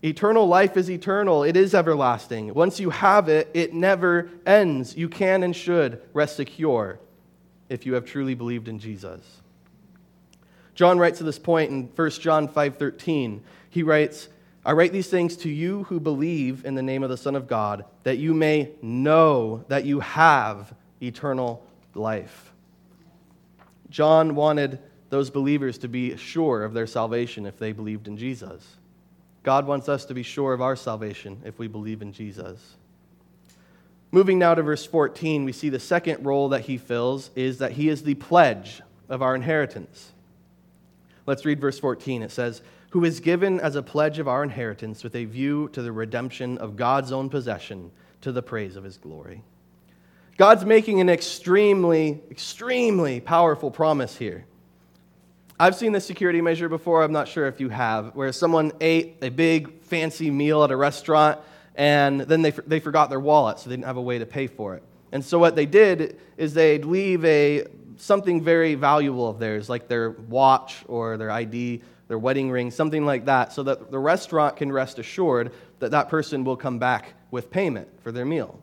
Eternal 0.04 0.48
life 0.48 0.76
is 0.76 0.90
eternal, 0.90 1.44
it 1.44 1.56
is 1.56 1.74
everlasting. 1.74 2.52
Once 2.54 2.80
you 2.80 2.90
have 2.90 3.28
it, 3.28 3.48
it 3.54 3.72
never 3.72 4.28
ends. 4.44 4.96
You 4.96 5.08
can 5.08 5.44
and 5.44 5.54
should 5.54 6.02
rest 6.12 6.36
secure 6.36 6.98
if 7.68 7.86
you 7.86 7.94
have 7.94 8.04
truly 8.04 8.34
believed 8.34 8.66
in 8.66 8.80
Jesus. 8.80 9.20
John 10.74 10.98
writes 10.98 11.18
to 11.18 11.24
this 11.24 11.38
point 11.38 11.70
in 11.70 11.88
1 11.94 12.20
John 12.20 12.48
5:13. 12.48 13.42
He 13.70 13.84
writes, 13.84 14.28
"I 14.64 14.72
write 14.72 14.92
these 14.92 15.08
things 15.08 15.36
to 15.38 15.48
you 15.48 15.84
who 15.84 16.00
believe 16.00 16.64
in 16.64 16.74
the 16.74 16.82
name 16.82 17.04
of 17.04 17.10
the 17.10 17.16
Son 17.16 17.36
of 17.36 17.46
God, 17.46 17.84
that 18.02 18.18
you 18.18 18.34
may 18.34 18.70
know 18.82 19.64
that 19.68 19.84
you 19.84 20.00
have 20.00 20.74
eternal 21.00 21.62
life." 21.94 22.52
John 23.88 24.34
wanted 24.34 24.80
those 25.10 25.30
believers 25.30 25.78
to 25.78 25.88
be 25.88 26.16
sure 26.16 26.64
of 26.64 26.72
their 26.72 26.86
salvation 26.86 27.46
if 27.46 27.58
they 27.58 27.70
believed 27.72 28.08
in 28.08 28.16
Jesus. 28.16 28.78
God 29.42 29.66
wants 29.66 29.88
us 29.88 30.04
to 30.06 30.14
be 30.14 30.22
sure 30.22 30.52
of 30.52 30.60
our 30.60 30.76
salvation 30.76 31.42
if 31.44 31.58
we 31.58 31.66
believe 31.66 32.02
in 32.02 32.12
Jesus. 32.12 32.76
Moving 34.10 34.38
now 34.38 34.54
to 34.54 34.62
verse 34.62 34.84
14, 34.84 35.44
we 35.44 35.52
see 35.52 35.68
the 35.68 35.80
second 35.80 36.24
role 36.24 36.50
that 36.50 36.62
he 36.62 36.76
fills 36.76 37.30
is 37.34 37.58
that 37.58 37.72
he 37.72 37.88
is 37.88 38.02
the 38.02 38.14
pledge 38.14 38.82
of 39.08 39.22
our 39.22 39.34
inheritance. 39.34 40.12
Let's 41.26 41.44
read 41.44 41.60
verse 41.60 41.78
14. 41.78 42.22
It 42.22 42.30
says, 42.30 42.62
Who 42.90 43.04
is 43.04 43.20
given 43.20 43.58
as 43.60 43.74
a 43.74 43.82
pledge 43.82 44.18
of 44.18 44.28
our 44.28 44.42
inheritance 44.42 45.02
with 45.02 45.16
a 45.16 45.24
view 45.24 45.70
to 45.72 45.82
the 45.82 45.92
redemption 45.92 46.58
of 46.58 46.76
God's 46.76 47.10
own 47.10 47.30
possession 47.30 47.90
to 48.22 48.32
the 48.32 48.42
praise 48.42 48.76
of 48.76 48.84
his 48.84 48.96
glory. 48.96 49.42
God's 50.36 50.64
making 50.64 51.00
an 51.00 51.08
extremely, 51.08 52.22
extremely 52.30 53.20
powerful 53.20 53.70
promise 53.70 54.16
here. 54.16 54.46
I've 55.62 55.76
seen 55.76 55.92
this 55.92 56.04
security 56.04 56.40
measure 56.40 56.68
before. 56.68 57.04
I'm 57.04 57.12
not 57.12 57.28
sure 57.28 57.46
if 57.46 57.60
you 57.60 57.68
have, 57.68 58.16
where 58.16 58.32
someone 58.32 58.72
ate 58.80 59.18
a 59.22 59.28
big 59.28 59.80
fancy 59.82 60.28
meal 60.28 60.64
at 60.64 60.72
a 60.72 60.76
restaurant 60.76 61.38
and 61.76 62.22
then 62.22 62.42
they, 62.42 62.50
they 62.50 62.80
forgot 62.80 63.10
their 63.10 63.20
wallet, 63.20 63.60
so 63.60 63.70
they 63.70 63.76
didn't 63.76 63.86
have 63.86 63.96
a 63.96 64.02
way 64.02 64.18
to 64.18 64.26
pay 64.26 64.48
for 64.48 64.74
it. 64.74 64.82
And 65.12 65.24
so 65.24 65.38
what 65.38 65.54
they 65.54 65.66
did 65.66 66.18
is 66.36 66.52
they'd 66.52 66.84
leave 66.84 67.24
a, 67.24 67.68
something 67.96 68.42
very 68.42 68.74
valuable 68.74 69.28
of 69.28 69.38
theirs, 69.38 69.68
like 69.68 69.86
their 69.86 70.10
watch 70.10 70.82
or 70.88 71.16
their 71.16 71.30
ID, 71.30 71.80
their 72.08 72.18
wedding 72.18 72.50
ring, 72.50 72.72
something 72.72 73.06
like 73.06 73.26
that, 73.26 73.52
so 73.52 73.62
that 73.62 73.92
the 73.92 74.00
restaurant 74.00 74.56
can 74.56 74.72
rest 74.72 74.98
assured 74.98 75.52
that 75.78 75.92
that 75.92 76.08
person 76.08 76.42
will 76.42 76.56
come 76.56 76.80
back 76.80 77.14
with 77.30 77.52
payment 77.52 77.86
for 78.02 78.10
their 78.10 78.24
meal. 78.24 78.60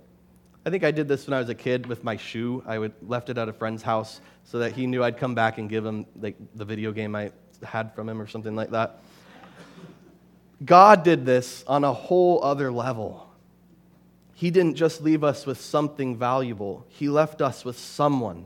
I 0.66 0.70
think 0.70 0.84
I 0.84 0.92
did 0.92 1.08
this 1.08 1.26
when 1.26 1.34
I 1.34 1.40
was 1.40 1.50
a 1.50 1.56
kid 1.56 1.86
with 1.86 2.04
my 2.04 2.18
shoe. 2.18 2.64
I 2.66 2.78
would 2.80 2.94
left 3.02 3.30
it 3.30 3.38
at 3.38 3.48
a 3.48 3.54
friend's 3.54 3.82
house 3.82 4.20
so 4.44 4.60
that 4.60 4.74
he 4.74 4.88
knew 4.88 5.04
I'd 5.04 5.18
come 5.18 5.34
back 5.34 5.58
and 5.58 5.70
give 5.70 5.86
him 5.86 6.06
like, 6.20 6.36
the 6.56 6.66
video 6.66 6.92
game 6.92 7.16
I 7.16 7.32
had 7.64 7.94
from 7.96 8.10
him 8.10 8.22
or 8.22 8.28
something 8.28 8.56
like 8.56 8.72
that. 8.72 9.00
God 10.64 11.04
did 11.04 11.26
this 11.26 11.64
on 11.68 11.84
a 11.84 11.94
whole 11.94 12.44
other 12.44 12.72
level. 12.72 13.30
He 14.34 14.52
didn't 14.52 14.76
just 14.76 15.02
leave 15.02 15.24
us 15.24 15.46
with 15.46 15.60
something 15.60 16.18
valuable, 16.18 16.86
He 16.90 17.10
left 17.10 17.42
us 17.42 17.64
with 17.64 17.78
someone, 17.78 18.46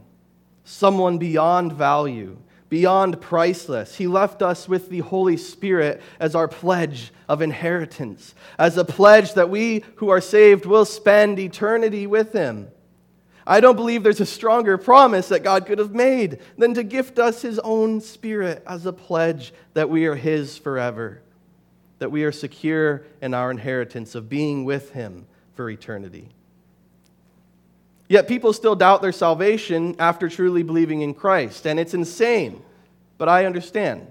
someone 0.64 1.18
beyond 1.18 1.74
value 1.74 2.38
beyond 2.74 3.22
priceless. 3.22 3.98
He 3.98 4.08
left 4.08 4.42
us 4.42 4.68
with 4.68 4.90
the 4.90 5.02
Holy 5.02 5.38
Spirit 5.38 6.02
as 6.20 6.34
our 6.34 6.48
pledge 6.48 7.14
of 7.30 7.40
inheritance, 7.40 8.34
as 8.58 8.78
a 8.78 8.84
pledge 8.84 9.36
that 9.36 9.52
we 9.52 9.84
who 9.98 10.10
are 10.10 10.20
saved 10.20 10.66
will 10.66 10.84
spend 10.84 11.38
eternity 11.38 12.08
with 12.08 12.34
Him. 12.34 12.68
I 13.46 13.60
don't 13.60 13.76
believe 13.76 14.02
there's 14.02 14.22
a 14.22 14.26
stronger 14.26 14.80
promise 14.80 15.28
that 15.28 15.44
God 15.44 15.68
could 15.68 15.78
have 15.78 15.94
made 15.94 16.40
than 16.58 16.74
to 16.74 16.82
gift 16.82 17.20
us 17.20 17.44
His 17.44 17.60
own 17.60 18.02
Spirit 18.02 18.64
as 18.66 18.88
a 18.88 18.92
pledge 18.92 19.54
that 19.76 19.92
we 19.92 20.08
are 20.08 20.16
His 20.16 20.58
forever, 20.58 21.22
that 22.00 22.10
we 22.10 22.24
are 22.24 22.32
secure 22.32 23.04
in 23.22 23.36
our 23.36 23.52
inheritance 23.52 24.16
of 24.16 24.30
being 24.30 24.66
with 24.66 24.94
Him 24.94 25.28
for 25.54 25.70
eternity. 25.70 26.30
Yet 28.14 28.28
people 28.28 28.54
still 28.54 28.76
doubt 28.76 29.02
their 29.02 29.12
salvation 29.12 29.96
after 29.98 30.30
truly 30.30 30.62
believing 30.62 31.02
in 31.02 31.16
Christ, 31.16 31.66
and 31.66 31.80
it's 31.80 31.96
insane. 31.96 32.62
But 33.18 33.28
I 33.28 33.46
understand, 33.48 34.06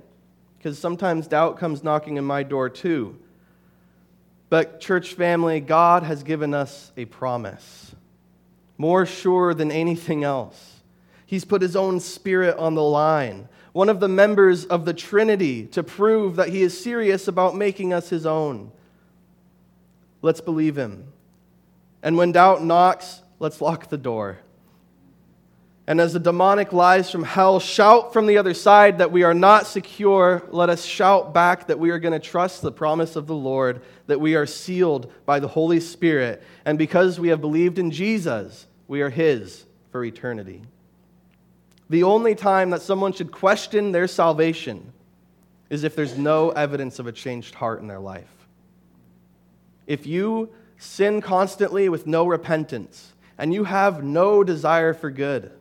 because 0.58 0.76
sometimes 0.76 1.28
doubt 1.28 1.56
comes 1.56 1.84
knocking 1.84 2.16
in 2.16 2.24
my 2.24 2.42
door 2.42 2.68
too. 2.68 3.16
But, 4.50 4.80
church 4.80 5.14
family, 5.14 5.60
God 5.60 6.02
has 6.02 6.24
given 6.24 6.52
us 6.52 6.90
a 6.96 7.04
promise, 7.04 7.94
more 8.76 9.06
sure 9.06 9.54
than 9.54 9.70
anything 9.70 10.24
else. 10.24 10.80
He's 11.24 11.44
put 11.44 11.62
his 11.62 11.76
own 11.76 12.00
spirit 12.00 12.56
on 12.56 12.74
the 12.74 12.82
line, 12.82 13.48
one 13.72 13.88
of 13.88 14.00
the 14.00 14.08
members 14.08 14.64
of 14.64 14.84
the 14.84 14.94
Trinity, 14.94 15.68
to 15.68 15.84
prove 15.84 16.34
that 16.34 16.48
he 16.48 16.62
is 16.62 16.82
serious 16.82 17.28
about 17.28 17.54
making 17.54 17.92
us 17.92 18.10
his 18.10 18.26
own. 18.26 18.72
Let's 20.22 20.40
believe 20.40 20.76
him. 20.76 21.06
And 22.02 22.16
when 22.16 22.32
doubt 22.32 22.64
knocks, 22.64 23.21
let's 23.42 23.60
lock 23.60 23.88
the 23.88 23.98
door. 23.98 24.38
And 25.88 26.00
as 26.00 26.12
the 26.12 26.20
demonic 26.20 26.72
lies 26.72 27.10
from 27.10 27.24
hell 27.24 27.58
shout 27.58 28.12
from 28.12 28.28
the 28.28 28.38
other 28.38 28.54
side 28.54 28.98
that 28.98 29.10
we 29.10 29.24
are 29.24 29.34
not 29.34 29.66
secure, 29.66 30.46
let 30.52 30.70
us 30.70 30.84
shout 30.84 31.34
back 31.34 31.66
that 31.66 31.80
we 31.80 31.90
are 31.90 31.98
going 31.98 32.12
to 32.12 32.20
trust 32.20 32.62
the 32.62 32.70
promise 32.70 33.16
of 33.16 33.26
the 33.26 33.34
Lord, 33.34 33.82
that 34.06 34.20
we 34.20 34.36
are 34.36 34.46
sealed 34.46 35.12
by 35.26 35.40
the 35.40 35.48
Holy 35.48 35.80
Spirit. 35.80 36.40
And 36.64 36.78
because 36.78 37.18
we 37.18 37.28
have 37.28 37.40
believed 37.40 37.80
in 37.80 37.90
Jesus, 37.90 38.68
we 38.86 39.02
are 39.02 39.10
His 39.10 39.64
for 39.90 40.04
eternity. 40.04 40.62
The 41.90 42.04
only 42.04 42.36
time 42.36 42.70
that 42.70 42.80
someone 42.80 43.12
should 43.12 43.32
question 43.32 43.90
their 43.90 44.06
salvation 44.06 44.92
is 45.68 45.82
if 45.82 45.96
there's 45.96 46.16
no 46.16 46.50
evidence 46.50 47.00
of 47.00 47.08
a 47.08 47.12
changed 47.12 47.56
heart 47.56 47.80
in 47.80 47.88
their 47.88 47.98
life. 47.98 48.46
If 49.88 50.06
you 50.06 50.50
sin 50.78 51.20
constantly 51.20 51.88
with 51.88 52.06
no 52.06 52.24
repentance 52.24 53.12
and 53.38 53.52
you 53.52 53.64
have 53.64 54.02
no 54.02 54.44
desire 54.44 54.94
for 54.94 55.10
good, 55.10 55.52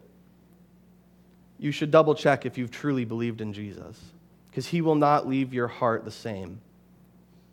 you 1.57 1.71
should 1.71 1.91
double 1.91 2.15
check 2.15 2.45
if 2.45 2.57
you've 2.57 2.71
truly 2.71 3.05
believed 3.05 3.41
in 3.41 3.53
Jesus, 3.53 3.99
because 4.49 4.67
he 4.67 4.81
will 4.81 4.95
not 4.95 5.27
leave 5.27 5.53
your 5.53 5.67
heart 5.67 6.05
the 6.05 6.12
same. 6.12 6.60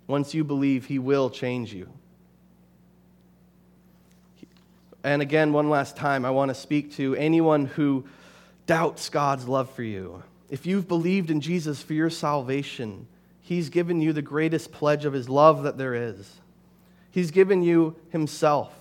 Once 0.06 0.32
you 0.32 0.44
believe, 0.44 0.86
he 0.86 0.98
will 0.98 1.28
change 1.28 1.72
you. 1.74 1.88
And 5.04 5.22
again, 5.22 5.52
one 5.52 5.70
last 5.70 5.96
time, 5.96 6.24
I 6.24 6.30
want 6.30 6.48
to 6.48 6.54
speak 6.54 6.94
to 6.96 7.14
anyone 7.14 7.66
who 7.66 8.04
doubts 8.66 9.08
God's 9.10 9.46
love 9.46 9.70
for 9.70 9.82
you. 9.82 10.22
If 10.50 10.66
you've 10.66 10.88
believed 10.88 11.30
in 11.30 11.40
Jesus 11.40 11.82
for 11.82 11.92
your 11.92 12.10
salvation, 12.10 13.06
he's 13.42 13.68
given 13.68 14.00
you 14.00 14.12
the 14.12 14.22
greatest 14.22 14.72
pledge 14.72 15.04
of 15.04 15.12
his 15.12 15.28
love 15.28 15.62
that 15.62 15.78
there 15.78 15.94
is. 15.94 16.36
He's 17.10 17.30
given 17.30 17.62
you 17.62 17.96
himself. 18.10 18.74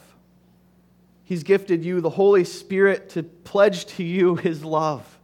He's 1.28 1.44
gifted 1.44 1.84
you 1.84 2.00
the 2.00 2.12
Holy 2.12 2.46
Spirit 2.46 3.10
to 3.10 3.24
pledge 3.24 3.86
to 3.98 4.04
you 4.04 4.36
his 4.38 4.64
love. 4.64 5.20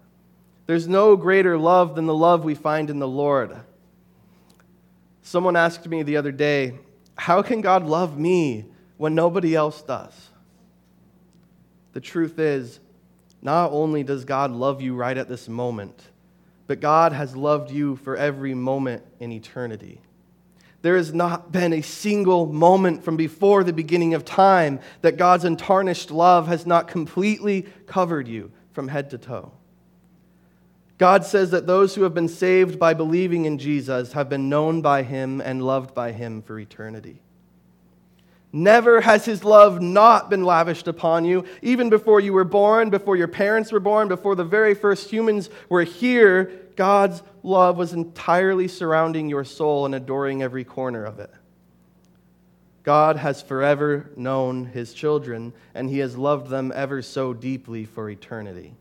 There's 0.65 0.85
no 0.85 1.15
greater 1.15 1.57
love 1.57 1.95
than 1.95 2.07
the 2.07 2.13
love 2.13 2.43
we 2.43 2.55
find 2.55 2.89
in 2.89 2.99
the 2.99 3.07
Lord. 3.07 3.55
Someone 5.21 5.55
asked 5.55 5.87
me 5.87 6.03
the 6.03 6.17
other 6.17 6.33
day, 6.33 6.77
How 7.15 7.41
can 7.41 7.61
God 7.61 7.85
love 7.85 8.17
me 8.17 8.65
when 8.97 9.15
nobody 9.15 9.55
else 9.55 9.81
does? 9.81 10.11
The 11.93 12.01
truth 12.01 12.37
is, 12.37 12.81
not 13.41 13.71
only 13.71 14.03
does 14.03 14.25
God 14.25 14.51
love 14.51 14.81
you 14.81 14.95
right 14.95 15.17
at 15.17 15.29
this 15.29 15.47
moment, 15.47 15.97
but 16.67 16.81
God 16.81 17.13
has 17.13 17.33
loved 17.33 17.71
you 17.71 17.95
for 17.95 18.17
every 18.17 18.53
moment 18.53 19.03
in 19.21 19.31
eternity. 19.31 20.01
There 20.83 20.97
has 20.97 21.13
not 21.13 21.53
been 21.53 21.71
a 21.71 21.81
single 21.81 22.45
moment 22.45 23.05
from 23.05 23.15
before 23.15 23.63
the 23.63 23.71
beginning 23.71 24.13
of 24.13 24.25
time 24.25 24.81
that 25.01 25.15
God's 25.15 25.45
untarnished 25.45 26.11
love 26.11 26.47
has 26.47 26.65
not 26.65 26.89
completely 26.89 27.65
covered 27.87 28.27
you 28.27 28.51
from 28.73 28.89
head 28.89 29.09
to 29.11 29.17
toe. 29.17 29.53
God 30.97 31.25
says 31.25 31.51
that 31.51 31.67
those 31.67 31.95
who 31.95 32.03
have 32.03 32.13
been 32.13 32.27
saved 32.27 32.79
by 32.79 32.93
believing 32.93 33.45
in 33.45 33.57
Jesus 33.57 34.11
have 34.11 34.27
been 34.27 34.49
known 34.49 34.81
by 34.81 35.03
him 35.03 35.39
and 35.39 35.65
loved 35.65 35.95
by 35.95 36.11
him 36.11 36.41
for 36.41 36.59
eternity. 36.59 37.21
Never 38.51 39.01
has 39.01 39.25
his 39.25 39.43
love 39.43 39.81
not 39.81 40.29
been 40.29 40.43
lavished 40.43 40.89
upon 40.89 41.23
you, 41.23 41.45
even 41.61 41.89
before 41.89 42.19
you 42.19 42.33
were 42.33 42.43
born, 42.43 42.89
before 42.89 43.15
your 43.15 43.29
parents 43.29 43.71
were 43.71 43.79
born, 43.79 44.09
before 44.09 44.35
the 44.35 44.43
very 44.43 44.75
first 44.75 45.09
humans 45.09 45.49
were 45.69 45.83
here. 45.83 46.62
God's 46.75 47.21
love 47.43 47.77
was 47.77 47.93
entirely 47.93 48.67
surrounding 48.67 49.29
your 49.29 49.43
soul 49.43 49.85
and 49.85 49.93
adoring 49.93 50.41
every 50.41 50.63
corner 50.63 51.03
of 51.03 51.19
it. 51.19 51.31
God 52.83 53.15
has 53.17 53.41
forever 53.41 54.09
known 54.15 54.65
his 54.65 54.93
children, 54.93 55.53
and 55.73 55.89
he 55.89 55.99
has 55.99 56.17
loved 56.17 56.49
them 56.49 56.71
ever 56.75 57.01
so 57.01 57.33
deeply 57.33 57.85
for 57.85 58.09
eternity 58.09 58.75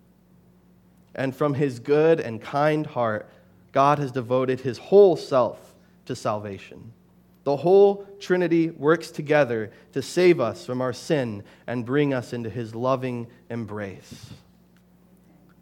and 1.15 1.35
from 1.35 1.55
his 1.55 1.79
good 1.79 2.21
and 2.21 2.41
kind 2.41 2.87
heart, 2.87 3.29
God 3.73 3.99
has 3.99 4.13
devoted 4.13 4.61
his 4.61 4.79
whole 4.79 5.17
self 5.17 5.75
to 6.07 6.17
salvation. 6.17 6.93
The 7.45 7.57
whole 7.57 8.07
Trinity 8.21 8.71
works 8.71 9.11
together 9.11 9.73
to 9.93 10.03
save 10.03 10.41
us 10.41 10.65
from 10.65 10.81
our 10.81 10.93
sin 10.93 11.43
and 11.67 11.85
bring 11.85 12.15
us 12.15 12.33
into 12.33 12.49
his 12.49 12.75
loving 12.75 13.27
embrace. 13.51 14.31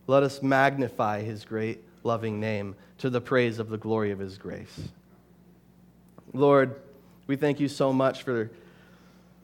Let 0.06 0.22
us 0.22 0.42
magnify 0.42 1.22
his 1.22 1.44
great 1.44 1.82
loving 2.02 2.40
name 2.40 2.76
to 2.98 3.10
the 3.10 3.20
praise 3.20 3.58
of 3.58 3.68
the 3.68 3.78
glory 3.78 4.10
of 4.10 4.18
his 4.18 4.38
grace. 4.38 4.88
Lord, 6.32 6.80
we 7.26 7.36
thank 7.36 7.60
you 7.60 7.68
so 7.68 7.92
much 7.92 8.22
for 8.22 8.50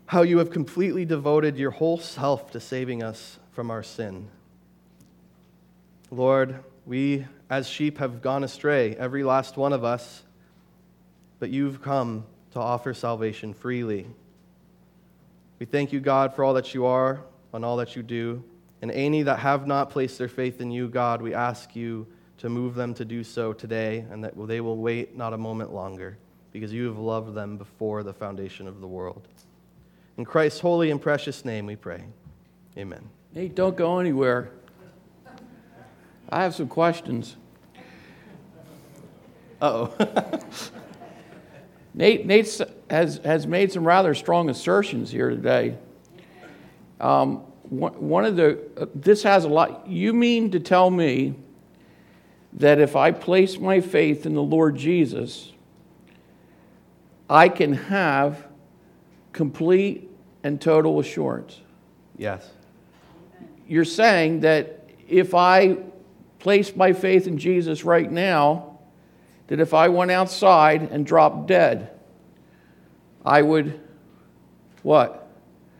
how 0.06 0.22
you 0.22 0.38
have 0.38 0.50
completely 0.50 1.04
devoted 1.04 1.56
your 1.56 1.72
whole 1.72 1.98
self 1.98 2.50
to 2.52 2.60
saving 2.60 3.02
us 3.02 3.38
from 3.52 3.70
our 3.70 3.82
sin. 3.82 4.28
Lord, 6.10 6.62
we 6.84 7.26
as 7.50 7.68
sheep 7.68 7.98
have 7.98 8.22
gone 8.22 8.44
astray, 8.44 8.94
every 8.96 9.24
last 9.24 9.56
one 9.56 9.72
of 9.72 9.84
us, 9.84 10.22
but 11.38 11.50
you've 11.50 11.82
come 11.82 12.24
to 12.52 12.60
offer 12.60 12.94
salvation 12.94 13.52
freely. 13.52 14.06
We 15.58 15.66
thank 15.66 15.92
you, 15.92 16.00
God, 16.00 16.34
for 16.34 16.44
all 16.44 16.54
that 16.54 16.74
you 16.74 16.86
are 16.86 17.20
and 17.52 17.64
all 17.64 17.76
that 17.78 17.96
you 17.96 18.02
do. 18.02 18.44
And 18.82 18.90
any 18.90 19.22
that 19.22 19.40
have 19.40 19.66
not 19.66 19.90
placed 19.90 20.18
their 20.18 20.28
faith 20.28 20.60
in 20.60 20.70
you, 20.70 20.88
God, 20.88 21.22
we 21.22 21.34
ask 21.34 21.74
you 21.74 22.06
to 22.38 22.48
move 22.48 22.74
them 22.74 22.94
to 22.94 23.04
do 23.04 23.24
so 23.24 23.52
today 23.52 24.04
and 24.10 24.22
that 24.22 24.34
they 24.46 24.60
will 24.60 24.76
wait 24.76 25.16
not 25.16 25.32
a 25.32 25.38
moment 25.38 25.72
longer 25.72 26.18
because 26.52 26.72
you 26.72 26.86
have 26.86 26.98
loved 26.98 27.34
them 27.34 27.56
before 27.56 28.02
the 28.02 28.12
foundation 28.12 28.66
of 28.66 28.80
the 28.80 28.86
world. 28.86 29.28
In 30.18 30.24
Christ's 30.24 30.60
holy 30.60 30.90
and 30.90 31.00
precious 31.00 31.44
name 31.44 31.66
we 31.66 31.76
pray. 31.76 32.04
Amen. 32.76 33.08
Hey, 33.34 33.48
don't 33.48 33.76
go 33.76 33.98
anywhere. 33.98 34.50
I 36.28 36.42
have 36.42 36.54
some 36.54 36.68
questions. 36.68 37.36
Uh 39.60 39.88
oh. 39.98 40.40
Nate, 41.94 42.26
Nate 42.26 42.60
has, 42.90 43.18
has 43.24 43.46
made 43.46 43.72
some 43.72 43.86
rather 43.86 44.14
strong 44.14 44.50
assertions 44.50 45.10
here 45.10 45.30
today. 45.30 45.78
Um, 47.00 47.38
one 47.68 48.24
of 48.24 48.36
the, 48.36 48.58
uh, 48.76 48.86
this 48.94 49.22
has 49.22 49.44
a 49.44 49.48
lot. 49.48 49.88
You 49.88 50.12
mean 50.12 50.50
to 50.52 50.60
tell 50.60 50.90
me 50.90 51.34
that 52.56 52.78
if 52.78 52.96
I 52.96 53.10
place 53.10 53.58
my 53.58 53.80
faith 53.80 54.26
in 54.26 54.34
the 54.34 54.42
Lord 54.42 54.76
Jesus, 54.76 55.52
I 57.28 57.48
can 57.48 57.74
have 57.74 58.46
complete 59.32 60.10
and 60.42 60.60
total 60.60 60.98
assurance? 61.00 61.60
Yes. 62.16 62.48
You're 63.68 63.84
saying 63.84 64.40
that 64.40 64.88
if 65.08 65.34
I 65.34 65.78
place 66.38 66.74
my 66.74 66.92
faith 66.92 67.26
in 67.26 67.38
Jesus 67.38 67.84
right 67.84 68.10
now 68.10 68.78
that 69.48 69.60
if 69.60 69.74
I 69.74 69.88
went 69.88 70.10
outside 70.10 70.90
and 70.90 71.06
dropped 71.06 71.46
dead, 71.46 71.90
I 73.24 73.42
would 73.42 73.80
what? 74.82 75.28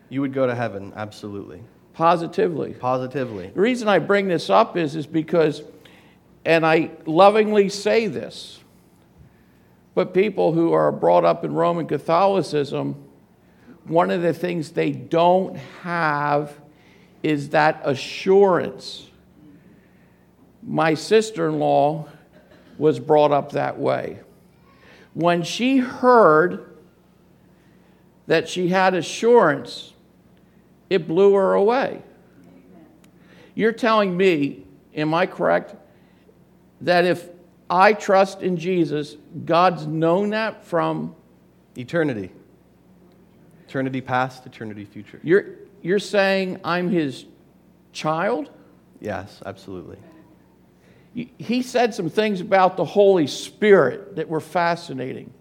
You 0.08 0.20
would 0.20 0.32
go 0.32 0.46
to 0.46 0.54
heaven, 0.54 0.92
absolutely. 0.96 1.62
Positively. 1.94 2.74
Positively. 2.74 3.50
The 3.54 3.60
reason 3.60 3.88
I 3.88 4.00
bring 4.00 4.28
this 4.28 4.50
up 4.50 4.76
is, 4.76 4.96
is 4.96 5.06
because, 5.06 5.62
and 6.46 6.64
I 6.64 6.92
lovingly 7.04 7.68
say 7.68 8.06
this, 8.06 8.60
but 9.94 10.14
people 10.14 10.52
who 10.52 10.72
are 10.72 10.92
brought 10.92 11.24
up 11.24 11.44
in 11.44 11.52
Roman 11.52 11.86
Catholicism, 11.86 12.94
one 13.84 14.10
of 14.10 14.22
the 14.22 14.32
things 14.32 14.70
they 14.70 14.92
don't 14.92 15.56
have 15.82 16.58
is 17.22 17.50
that 17.50 17.80
assurance 17.84 19.06
my 20.62 20.94
sister 20.94 21.48
in 21.48 21.60
law 21.60 22.08
was 22.76 22.98
brought 22.98 23.30
up 23.30 23.52
that 23.52 23.78
way. 23.78 24.18
When 25.14 25.44
she 25.44 25.78
heard 25.78 26.76
that 28.26 28.48
she 28.48 28.68
had 28.68 28.94
assurance, 28.94 29.92
it 30.90 31.06
blew 31.06 31.34
her 31.34 31.54
away. 31.54 32.02
You're 33.54 33.72
telling 33.72 34.16
me, 34.16 34.64
am 34.94 35.14
I 35.14 35.26
correct, 35.26 35.76
that 36.82 37.04
if 37.04 37.28
I 37.68 37.92
trust 37.92 38.42
in 38.42 38.56
Jesus, 38.56 39.16
God's 39.44 39.86
known 39.86 40.30
that 40.30 40.64
from 40.64 41.14
eternity? 41.76 42.30
Eternity 43.68 44.00
past, 44.00 44.46
eternity 44.46 44.84
future. 44.84 45.20
You're, 45.22 45.46
you're 45.82 45.98
saying 45.98 46.60
I'm 46.64 46.90
his 46.90 47.24
child? 47.92 48.50
Yes, 49.00 49.42
absolutely 49.44 49.98
he 51.38 51.62
said 51.62 51.94
some 51.94 52.10
things 52.10 52.42
about 52.42 52.76
the 52.76 52.84
Holy 52.84 53.26
Spirit 53.26 54.16
that 54.16 54.28
were 54.28 54.40
fascinating. 54.40 55.32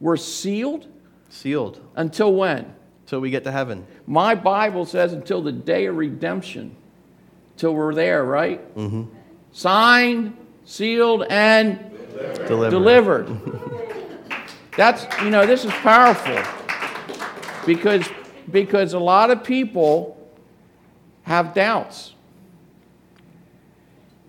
We're 0.00 0.16
sealed? 0.16 0.88
Sealed. 1.28 1.80
Until 1.94 2.34
when? 2.34 2.74
Until 3.04 3.20
we 3.20 3.30
get 3.30 3.44
to 3.44 3.52
heaven. 3.52 3.86
My 4.06 4.34
Bible 4.34 4.86
says 4.86 5.12
until 5.12 5.40
the 5.40 5.52
day 5.52 5.86
of 5.86 5.96
redemption. 5.96 6.74
till 7.56 7.74
we're 7.74 7.94
there, 7.94 8.24
right? 8.24 8.74
Mm-hmm. 8.74 9.04
Signed, 9.52 10.36
sealed, 10.64 11.24
and 11.28 11.78
Delivered. 12.46 12.70
delivered. 12.70 13.28
That's, 14.76 15.06
you 15.22 15.30
know, 15.30 15.44
this 15.44 15.64
is 15.64 15.70
powerful 15.70 16.38
because, 17.66 18.08
because 18.50 18.94
a 18.94 18.98
lot 18.98 19.30
of 19.30 19.44
people 19.44 20.18
have 21.22 21.54
doubts. 21.54 22.14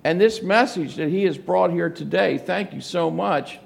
And 0.04 0.20
this 0.20 0.42
message 0.42 0.96
that 0.96 1.08
he 1.08 1.24
has 1.24 1.38
brought 1.38 1.72
here 1.72 1.90
today, 1.90 2.38
thank 2.38 2.74
you 2.74 2.82
so 2.82 3.10
much, 3.10 3.60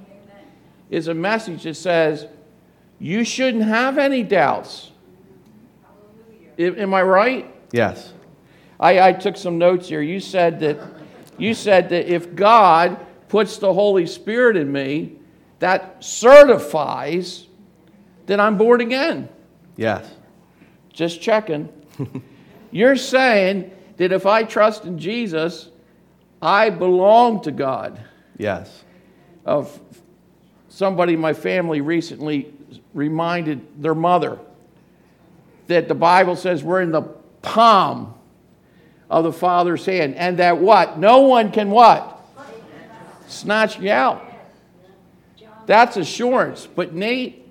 is 0.92 1.08
a 1.08 1.14
message 1.14 1.64
that 1.64 1.74
says 1.74 2.28
you 3.00 3.24
shouldn't 3.24 3.64
have 3.64 3.98
any 3.98 4.22
doubts. 4.22 4.92
Am 6.60 6.94
I 6.94 7.02
right? 7.02 7.54
Yes. 7.72 8.14
I, 8.80 9.10
I 9.10 9.14
took 9.14 9.36
some 9.36 9.58
notes 9.58 9.90
here. 9.90 10.02
You 10.02 10.20
said 10.20 10.60
that 10.60 10.78
you 11.38 11.54
said 11.54 11.90
that 11.90 12.12
if 12.12 12.36
God 12.36 13.06
puts 13.30 13.58
the 13.58 13.74
Holy 13.74 14.06
Spirit 14.06 14.58
in 14.58 14.72
me, 14.72 15.14
that 15.60 16.04
certifies 16.04 17.48
that 18.28 18.40
I'm 18.40 18.58
born 18.58 18.82
again. 18.82 19.30
Yes. 19.76 20.10
Just 20.92 21.22
checking. 21.22 21.70
You're 22.72 22.96
saying 22.96 23.72
that 23.98 24.12
if 24.12 24.26
I 24.26 24.44
trust 24.44 24.86
in 24.86 25.00
Jesus, 25.00 25.70
I 26.42 26.70
belong 26.70 27.42
to 27.44 27.52
God. 27.52 28.00
Yes. 28.38 28.84
Of 29.46 29.80
somebody 30.70 31.14
in 31.14 31.20
my 31.20 31.34
family 31.34 31.82
recently 31.82 32.54
reminded 32.94 33.82
their 33.82 33.96
mother 33.96 34.40
that 35.68 35.88
the 35.88 35.96
Bible 35.96 36.36
says 36.36 36.64
we're 36.64 36.82
in 36.82 36.92
the 36.92 37.02
palm 37.42 38.14
of 39.10 39.24
the 39.24 39.32
Father's 39.32 39.86
hand, 39.86 40.16
and 40.16 40.40
that 40.40 40.58
what? 40.58 41.00
No 41.00 41.22
one 41.22 41.52
can 41.52 41.72
what? 41.72 42.14
Snatch 43.28 43.80
you 43.80 43.92
out. 43.92 44.24
That's 45.66 45.98
assurance. 45.98 46.68
But 46.68 46.94
Nate, 46.94 47.46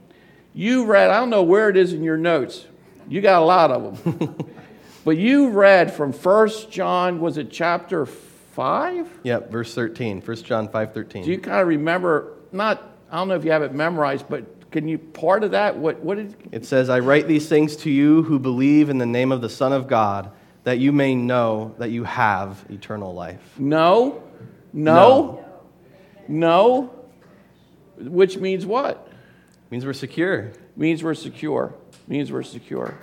you 0.54 0.86
read, 0.86 1.11
I 1.11 1.20
don't 1.20 1.30
know 1.30 1.42
where 1.42 1.68
it 1.68 1.76
is 1.76 1.92
in 1.92 2.02
your 2.02 2.16
notes. 2.16 2.66
You 3.09 3.20
got 3.20 3.42
a 3.42 3.44
lot 3.44 3.70
of 3.70 4.02
them. 4.02 4.36
but 5.04 5.16
you 5.16 5.50
read 5.50 5.92
from 5.92 6.12
First 6.12 6.70
John, 6.70 7.20
was 7.20 7.36
it 7.36 7.50
chapter 7.50 8.07
5? 8.07 9.20
Yep. 9.22 9.50
Verse 9.50 9.74
13. 9.74 10.22
1 10.22 10.36
John 10.38 10.68
5 10.68 10.94
13. 10.94 11.24
Do 11.24 11.30
you 11.30 11.38
kind 11.38 11.61
of 11.61 11.68
remember, 11.68 12.32
not, 12.52 12.82
I 13.11 13.18
don't 13.18 13.28
know 13.28 13.36
if 13.36 13.44
you 13.44 13.50
have 13.50 13.62
it 13.62 13.74
memorized, 13.74 14.28
but 14.28 14.70
can 14.72 14.88
you, 14.88 14.98
part 14.98 15.44
of 15.44 15.52
that, 15.52 15.76
what, 15.76 16.00
what 16.00 16.16
did, 16.16 16.34
It 16.52 16.64
says, 16.64 16.88
I 16.88 17.00
write 17.00 17.28
these 17.28 17.48
things 17.48 17.76
to 17.76 17.90
you 17.90 18.22
who 18.22 18.38
believe 18.38 18.88
in 18.88 18.98
the 18.98 19.07
name 19.07 19.32
of 19.32 19.42
the 19.42 19.48
Son 19.48 19.72
of 19.72 19.86
God, 19.86 20.30
that 20.67 20.81
you 20.81 20.91
may 20.91 21.14
know 21.14 21.73
that 21.79 21.93
you 21.93 22.03
have 22.03 22.67
eternal 22.69 23.14
life. 23.14 23.41
no, 23.57 24.21
no, 24.73 25.45
no, 26.27 26.93
which 27.97 28.37
means 28.39 28.67
what? 28.67 29.07
means 29.71 29.87
we're 29.87 29.93
secure. 29.93 30.51
Means 30.75 31.05
we're 31.05 31.14
secure. 31.14 31.73
Means 32.09 32.33
we're 32.33 32.43
secure. 32.43 32.99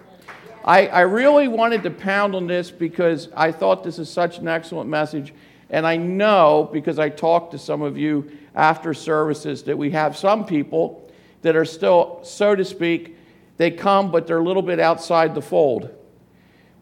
I, 0.66 0.88
I 0.88 1.02
really 1.02 1.48
wanted 1.48 1.84
to 1.84 1.90
pound 1.90 2.36
on 2.36 2.48
this 2.48 2.70
because 2.70 3.30
I 3.34 3.54
thought 3.54 3.86
this 3.86 3.98
is 3.98 4.10
such 4.10 4.40
an 4.40 4.50
excellent 4.50 4.90
message. 4.90 5.34
And 5.70 5.88
I 5.88 5.96
know 5.96 6.70
because 6.74 7.00
I 7.00 7.08
talked 7.08 7.52
to 7.52 7.58
some 7.58 7.82
of 7.82 7.98
you 7.98 8.30
after 8.54 8.94
services 8.94 9.64
that 9.64 9.78
we 9.78 9.92
have 9.92 10.18
some 10.18 10.46
people 10.46 11.10
that 11.44 11.56
are 11.56 11.64
still, 11.64 12.20
so 12.24 12.56
to 12.56 12.66
speak, 12.66 13.16
they 13.56 13.72
come, 13.72 14.12
but 14.12 14.28
they're 14.28 14.40
a 14.40 14.44
little 14.44 14.62
bit 14.62 14.82
outside 14.82 15.34
the 15.34 15.42
fold 15.42 15.90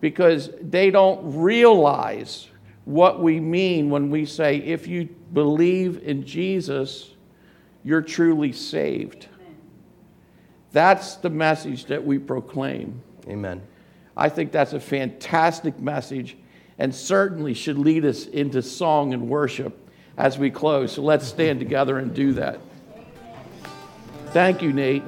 because 0.02 0.49
they 0.60 0.91
don't 0.91 1.38
realize 1.38 2.47
what 2.86 3.22
we 3.22 3.39
mean 3.39 3.89
when 3.89 4.10
we 4.10 4.26
say, 4.26 4.58
if 4.58 4.88
you 4.88 5.08
believe 5.34 6.04
in 6.04 6.26
Jesus, 6.26 7.12
you're 7.84 8.02
truly 8.02 8.52
saved. 8.52 9.28
That's 10.72 11.16
the 11.16 11.30
message 11.30 11.86
that 11.86 12.04
we 12.04 12.18
proclaim. 12.18 13.02
Amen. 13.28 13.62
I 14.18 14.30
think 14.30 14.52
that's 14.52 14.74
a 14.74 14.80
fantastic 14.80 15.80
message 15.80 16.38
and 16.80 16.93
certainly 16.93 17.54
should 17.54 17.78
lead 17.78 18.06
us 18.06 18.26
into 18.26 18.62
song 18.62 19.14
and 19.14 19.30
worship 19.30 19.78
as 20.18 20.39
we 20.39 20.49
close. 20.49 20.93
So 20.93 21.04
let's 21.04 21.28
stand 21.28 21.60
together 21.60 21.99
and 21.99 22.14
do 22.14 22.34
that. 22.34 22.60
Thank 24.28 24.62
you, 24.62 24.74
Nate. 24.74 25.04